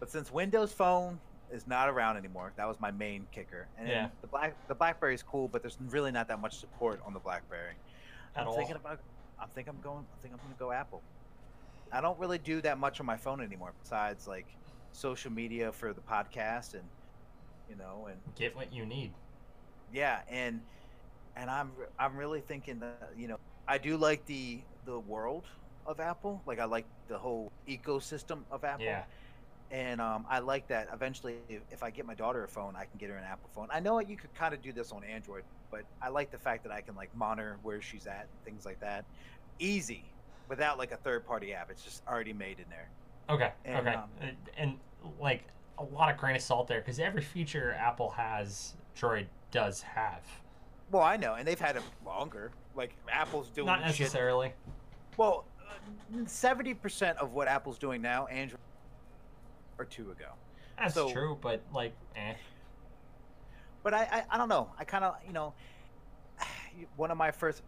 [0.00, 1.18] But since Windows Phone
[1.52, 3.66] is not around anymore, that was my main kicker.
[3.78, 4.08] And Yeah.
[4.22, 7.20] the black the BlackBerry is cool, but there's really not that much support on the
[7.20, 7.74] BlackBerry.
[8.34, 8.56] At I'm all.
[8.56, 8.98] thinking about.
[9.40, 10.06] I'm think I'm going.
[10.12, 11.02] I think I'm going to go Apple.
[11.92, 14.56] I don't really do that much on my phone anymore, besides like
[14.92, 16.88] social media for the podcast and
[17.68, 19.12] you know and Get what you need.
[19.92, 20.60] yeah and
[21.36, 23.36] and I'm I'm really thinking that you know
[23.66, 25.46] I do like the the world
[25.86, 26.42] of Apple.
[26.46, 28.84] Like I like the whole ecosystem of Apple.
[28.84, 29.04] Yeah.
[29.70, 30.88] And um, I like that.
[30.92, 31.36] Eventually,
[31.70, 33.68] if, I get my daughter a phone, I can get her an Apple phone.
[33.70, 36.62] I know you could kind of do this on Android, but I like the fact
[36.64, 39.04] that I can like monitor where she's at, and things like that,
[39.58, 40.04] easy,
[40.48, 41.70] without like a third-party app.
[41.70, 42.88] It's just already made in there.
[43.28, 43.52] Okay.
[43.66, 43.96] And, okay.
[43.96, 44.78] um, and, and
[45.20, 45.44] like
[45.76, 50.22] a lot of grain of salt there, because every feature Apple has, Droid does have.
[50.90, 52.52] Well, I know, and they've had it longer.
[52.74, 54.00] Like Apple's doing Not shit.
[54.00, 54.54] necessarily.
[55.18, 55.44] Well,
[56.24, 58.60] seventy percent of what Apple's doing now, Android,
[59.78, 60.32] or two ago.
[60.78, 62.34] That's So- true, but like, eh.
[63.82, 64.70] But I, I, I don't know.
[64.78, 65.54] I kind of, you know,
[66.96, 67.62] one of my first,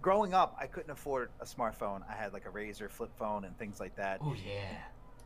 [0.00, 2.00] growing up, I couldn't afford a smartphone.
[2.08, 4.18] I had like a Razr flip phone and things like that.
[4.22, 4.78] Oh yeah.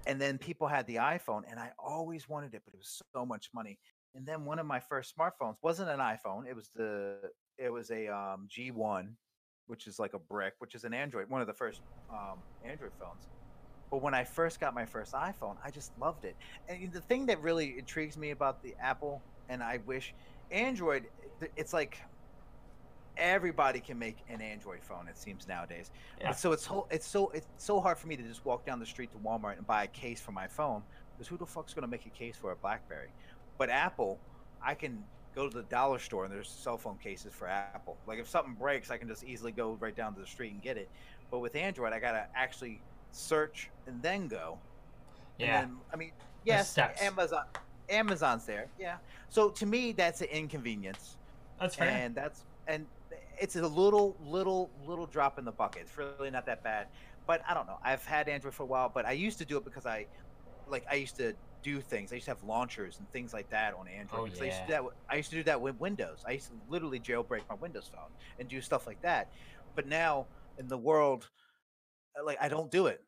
[0.07, 3.27] And then people had the iPhone, and I always wanted it, but it was so
[3.27, 3.79] much money.
[4.15, 6.49] And then one of my first smartphones wasn't an iPhone.
[6.49, 7.17] It was the,
[7.59, 9.09] it was a um, G1,
[9.67, 12.93] which is like a brick, which is an Android, one of the first um, Android
[12.99, 13.29] phones.
[13.91, 16.37] But when I first got my first iPhone, I just loved it.
[16.69, 20.15] And the thing that really intrigues me about the Apple, and I wish
[20.51, 21.07] Android,
[21.57, 21.99] it's like
[23.17, 25.09] everybody can make an Android phone.
[25.09, 25.91] It seems nowadays.
[26.21, 26.33] Yeah.
[26.33, 28.87] So it's so it's so it's so hard for me to just walk down the
[28.87, 30.83] street to Walmart and buy a case for my phone
[31.13, 33.09] because who the fuck's gonna make a case for a BlackBerry?
[33.59, 34.19] But Apple,
[34.63, 35.03] I can
[35.35, 37.97] go to the dollar store and there's cell phone cases for Apple.
[38.07, 40.63] Like if something breaks, I can just easily go right down to the street and
[40.63, 40.89] get it.
[41.31, 42.81] But with Android, I gotta actually
[43.13, 44.59] search and then go.
[45.39, 45.61] Yeah.
[45.63, 46.13] And then, I mean,
[46.45, 46.77] yes.
[47.01, 47.45] Amazon,
[47.89, 48.67] Amazon's there.
[48.79, 48.97] Yeah.
[49.29, 51.17] So to me, that's an inconvenience
[51.61, 51.89] That's fair.
[51.89, 52.87] and that's and
[53.39, 56.87] it's a little little little drop in the bucket it's really not that bad
[57.27, 59.57] but i don't know i've had android for a while but i used to do
[59.57, 60.05] it because i
[60.69, 61.33] like i used to
[61.63, 64.43] do things i used to have launchers and things like that on android Oh, because
[64.43, 64.67] I, used to yeah.
[64.67, 67.41] do that, with- I used to do that with windows i used to literally jailbreak
[67.49, 69.29] my windows phone and do stuff like that
[69.75, 70.27] but now
[70.59, 71.29] in the world
[72.19, 73.03] Uh, like i don't do it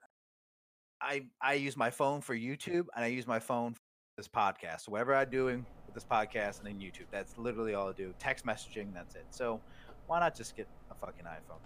[1.00, 3.80] i i use my phone for youtube and i use my phone for
[4.16, 7.88] this podcast so whatever i'm doing with this podcast and then youtube that's literally all
[7.88, 9.60] i do text messaging that's it so
[10.06, 11.58] why not just get a fucking iphone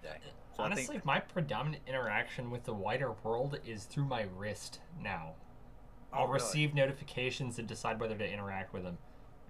[0.00, 4.78] today eh, so Honestly, my predominant interaction with the wider world is through my wrist
[5.02, 5.32] now.
[6.12, 6.34] Oh, I'll really?
[6.34, 8.98] receive notifications and decide whether to interact with them.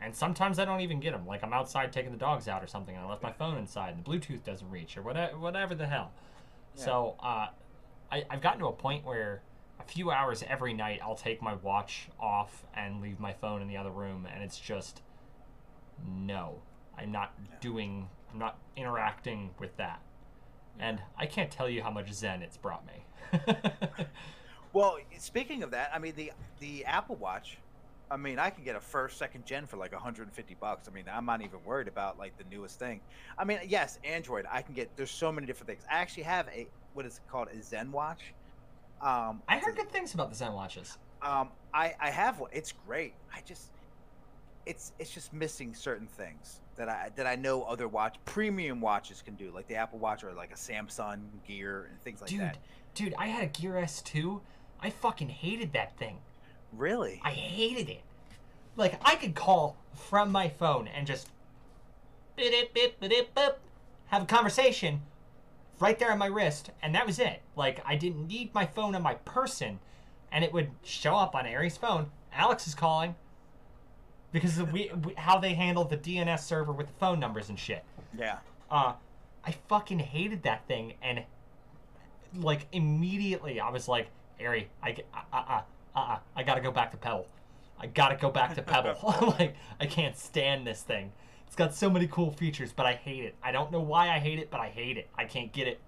[0.01, 1.26] And sometimes I don't even get them.
[1.26, 3.95] Like I'm outside taking the dogs out or something, and I left my phone inside,
[3.95, 6.12] and the Bluetooth doesn't reach, or whatever, whatever the hell.
[6.76, 6.84] Yeah.
[6.84, 7.48] So uh,
[8.10, 9.42] I, I've gotten to a point where
[9.80, 13.68] a few hours every night I'll take my watch off and leave my phone in
[13.68, 15.02] the other room, and it's just
[16.06, 16.60] no,
[16.98, 17.56] I'm not Yeah.
[17.60, 20.00] doing, I'm not interacting with that.
[20.78, 23.04] And I can't tell you how much zen it's brought me.
[24.72, 27.58] Well, speaking of that, I mean the the Apple Watch.
[28.14, 30.88] I mean, I can get a first, second gen for like 150 bucks.
[30.88, 33.00] I mean, I'm not even worried about like the newest thing.
[33.36, 34.46] I mean, yes, Android.
[34.48, 34.96] I can get.
[34.96, 35.82] There's so many different things.
[35.90, 38.32] I actually have a what is it called a Zen watch.
[39.02, 40.96] Um, I heard good things about the Zen watches.
[41.22, 42.50] Um, I I have one.
[42.52, 43.14] It's great.
[43.34, 43.72] I just
[44.64, 49.22] it's it's just missing certain things that I that I know other watch premium watches
[49.22, 52.40] can do, like the Apple Watch or like a Samsung Gear and things like dude,
[52.42, 52.58] that.
[52.94, 54.40] dude, I had a Gear S2.
[54.80, 56.18] I fucking hated that thing.
[56.76, 57.20] Really?
[57.24, 58.02] I hated it.
[58.76, 61.28] Like I could call from my phone and just
[62.36, 63.54] bit it bit bit it boop,
[64.06, 65.02] have a conversation
[65.80, 67.42] right there on my wrist, and that was it.
[67.56, 69.78] Like I didn't need my phone on my person,
[70.32, 72.10] and it would show up on Aries' phone.
[72.32, 73.14] Alex is calling
[74.32, 77.58] because of we, we how they handle the DNS server with the phone numbers and
[77.58, 77.84] shit.
[78.18, 78.38] yeah.
[78.70, 78.94] Uh,
[79.46, 81.22] I fucking hated that thing, and
[82.34, 84.08] like immediately I was like,
[84.40, 85.62] Ari, I g- uh
[85.95, 87.26] uh uh uh, I gotta go back to Pebble.
[87.78, 88.97] I gotta go back to Pebble.
[89.38, 91.12] like I can't stand this thing.
[91.47, 93.34] It's got so many cool features, but I hate it.
[93.42, 95.09] I don't know why I hate it, but I hate it.
[95.16, 95.80] I can't get it.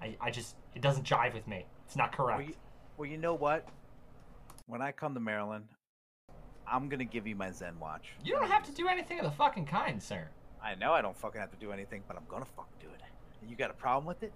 [0.00, 1.66] I, I just it doesn't jive with me.
[1.86, 2.38] It's not correct.
[2.38, 2.54] Well you,
[2.96, 3.68] well, you know what?
[4.66, 5.64] When I come to Maryland,
[6.66, 8.08] I'm gonna give you my Zen watch.
[8.24, 10.28] you don't have to do anything of the fucking kind, sir.
[10.62, 13.00] I know I don't fucking have to do anything, but I'm gonna fucking do it.
[13.40, 14.32] And you got a problem with it?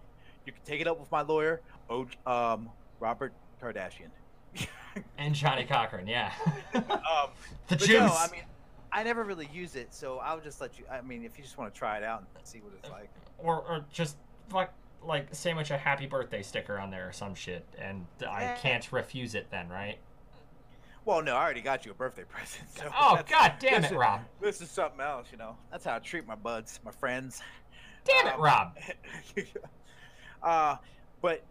[0.46, 4.10] You can take it up with my lawyer, O- um, Robert Kardashian.
[5.18, 6.32] And Johnnie Cochran, yeah.
[6.74, 7.30] um,
[7.68, 7.90] the juice.
[7.90, 8.42] no, I mean,
[8.90, 10.84] I never really use it, so I'll just let you.
[10.90, 13.08] I mean, if you just want to try it out and see what it's like.
[13.38, 14.16] or or just
[14.52, 14.70] like
[15.02, 19.34] like sandwich a happy birthday sticker on there or some shit, and I can't refuse
[19.34, 19.98] it then, right?
[21.04, 22.68] Well, no, I already got you a birthday present.
[22.76, 24.20] So Oh that's- god damn this it, is- Rob!
[24.40, 25.56] This is something else, you know.
[25.70, 27.40] That's how I treat my buds, my friends.
[28.04, 28.76] Damn it, Um, Rob!
[30.42, 30.76] uh,
[31.20, 31.42] but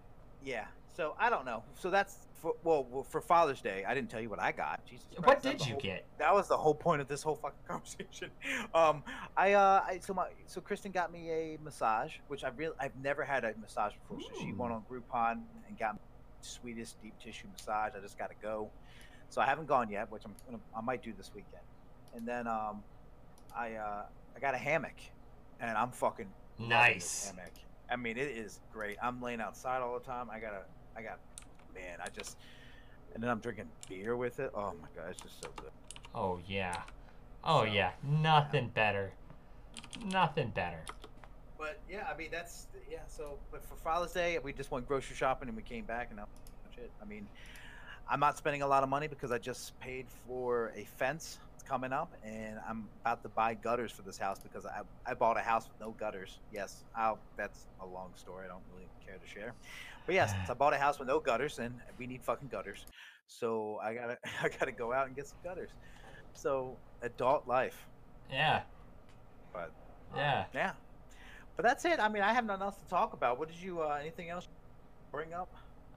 [0.44, 0.66] yeah.
[0.96, 1.64] So I don't know.
[1.76, 3.84] So that's for, well, well for Father's Day.
[3.88, 4.86] I didn't tell you what I got.
[4.86, 5.06] Jesus.
[5.16, 6.06] Christ, What did you whole- get?
[6.18, 8.32] That was the whole point of this whole fucking conversation.
[8.74, 9.04] Um,
[9.38, 12.96] I uh, I so my so Kristen got me a massage, which I really I've
[13.02, 14.20] never had a massage before.
[14.22, 16.00] So she went on Groupon and got me
[16.42, 17.92] sweetest deep tissue massage.
[17.96, 18.70] I just got to go.
[19.30, 21.64] So I haven't gone yet, which I'm gonna I might do this weekend.
[22.16, 22.84] And then um,
[23.56, 24.04] I uh,
[24.36, 24.96] I got a hammock,
[25.60, 26.28] and I'm fucking
[26.60, 27.28] Nice.
[27.30, 27.54] hammock.
[27.89, 28.98] I mean, it is great.
[29.04, 30.30] I'm laying outside all the time.
[30.30, 30.64] I got a
[30.98, 31.20] I got
[31.74, 31.97] man.
[32.03, 32.38] I just
[33.13, 34.51] and then I'm drinking beer with it.
[34.55, 35.72] Oh my god, it's just so good.
[36.15, 36.82] Oh yeah.
[37.43, 37.91] Oh So, yeah.
[38.03, 39.11] Nothing better.
[40.05, 40.84] Nothing better.
[41.57, 42.99] But yeah, I mean that's yeah.
[43.07, 46.19] So, but for Father's Day, we just went grocery shopping and we came back and
[46.19, 46.91] that was much it.
[47.01, 47.28] I mean,
[48.09, 51.93] I'm not spending a lot of money because I just paid for a fence coming
[51.93, 55.41] up, and I'm about to buy gutters for this house because I I bought a
[55.41, 56.39] house with no gutters.
[56.51, 58.45] Yes, I'll, that's a long story.
[58.45, 59.53] I don't really care to share.
[60.06, 62.86] But yes, I bought a house with no gutters, and we need fucking gutters.
[63.28, 65.70] So I gotta I gotta go out and get some gutters.
[66.34, 67.86] So adult life,
[68.32, 68.62] Yeah.
[69.54, 69.72] but
[70.16, 70.45] Yeah.
[70.54, 70.72] yeah.
[71.58, 71.99] But that's it.
[71.99, 73.38] I mean, I have nothing else to talk about.
[73.38, 73.82] What did you?
[73.82, 74.47] Uh, anything else
[75.12, 75.54] bring up?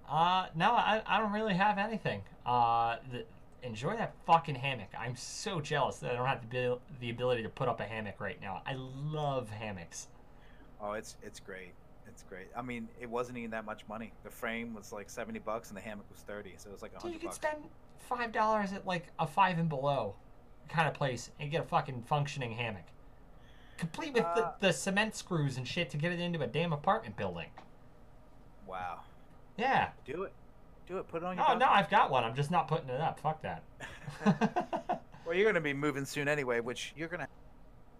[0.08, 2.22] Uh, no, I, I don't really have anything.
[2.44, 3.24] Uh, the,
[3.62, 4.88] enjoy that fucking hammock.
[4.98, 8.20] I'm so jealous that I don't have the, the ability to put up a hammock
[8.20, 8.60] right now.
[8.66, 10.08] I love hammocks.
[10.80, 11.72] Oh, it's it's great.
[12.08, 12.46] It's great.
[12.56, 14.12] I mean, it wasn't even that much money.
[14.22, 16.92] The frame was like seventy bucks, and the hammock was thirty, so it was like
[17.02, 17.36] a you could bucks.
[17.36, 17.64] spend
[17.98, 20.14] five dollars at like a five and below
[20.68, 22.84] kind of place and get a fucking functioning hammock,
[23.78, 26.72] complete with Uh, the, the cement screws and shit to get it into a damn
[26.72, 27.48] apartment building.
[28.66, 29.00] Wow.
[29.58, 29.88] Yeah.
[30.04, 30.32] Do it.
[30.86, 31.08] Do it.
[31.08, 31.46] Put it on your.
[31.50, 31.66] Oh no.
[31.66, 32.24] I've got one.
[32.24, 33.18] I'm just not putting it up.
[33.20, 33.62] Fuck that.
[35.26, 37.26] Well, you're gonna be moving soon anyway, which you're gonna.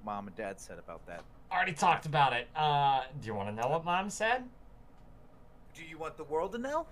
[0.05, 1.25] Mom and Dad said about that.
[1.53, 2.49] Already talked about it.
[2.57, 4.45] Uh, do you want to know what Mom said?
[5.75, 6.87] Do you want the world to know?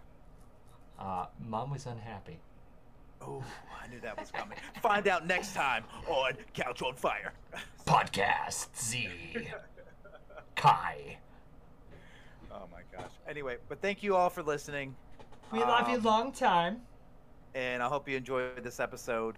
[0.98, 2.38] Uh, Mom was unhappy.
[3.20, 3.42] Oh,
[3.82, 4.58] I knew that was coming.
[4.80, 7.32] Find out next time on Couch on Fire.
[7.86, 9.08] Podcast Z.
[10.56, 11.18] Kai.
[12.50, 13.10] Oh my gosh.
[13.28, 14.94] Anyway, but thank you all for listening.
[15.52, 16.82] We love you Um, long time.
[17.54, 19.36] and I hope you enjoyed this episode.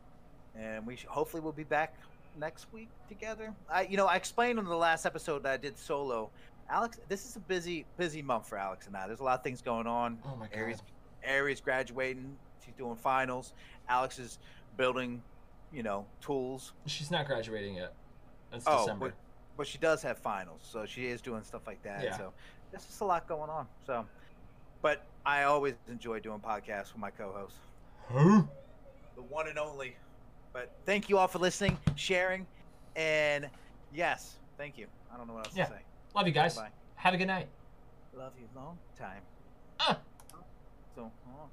[0.56, 1.94] And we sh- hopefully we'll be back
[2.38, 3.52] next week together.
[3.70, 6.30] I, you know, I explained on the last episode that I did solo.
[6.68, 9.06] Alex, this is a busy, busy month for Alex and I.
[9.06, 10.18] There's a lot of things going on.
[10.24, 10.56] Oh my god.
[10.56, 10.82] Aries,
[11.22, 12.36] Aries graduating.
[12.64, 13.52] She's doing finals.
[13.88, 14.38] Alex is
[14.76, 15.22] building,
[15.72, 16.72] you know, tools.
[16.86, 17.92] She's not graduating yet.
[18.52, 19.06] It's Oh, December.
[19.08, 19.14] but,
[19.56, 22.02] but she does have finals, so she is doing stuff like that.
[22.02, 22.16] Yeah.
[22.16, 22.32] So
[22.70, 23.66] there's just a lot going on.
[23.86, 24.06] So,
[24.80, 27.56] but I always enjoy doing podcasts with my co-host.
[28.08, 28.48] Who?
[29.16, 29.96] the one and only.
[30.54, 32.46] But thank you all for listening, sharing,
[32.94, 33.50] and
[33.92, 34.86] yes, thank you.
[35.12, 35.64] I don't know what else Yeah.
[35.64, 35.80] to say.
[36.14, 36.56] Love you guys.
[36.56, 36.70] Bye.
[36.94, 37.48] Have a good night.
[38.14, 39.20] Love you long time.
[39.80, 39.98] Ah.
[40.94, 41.50] So long.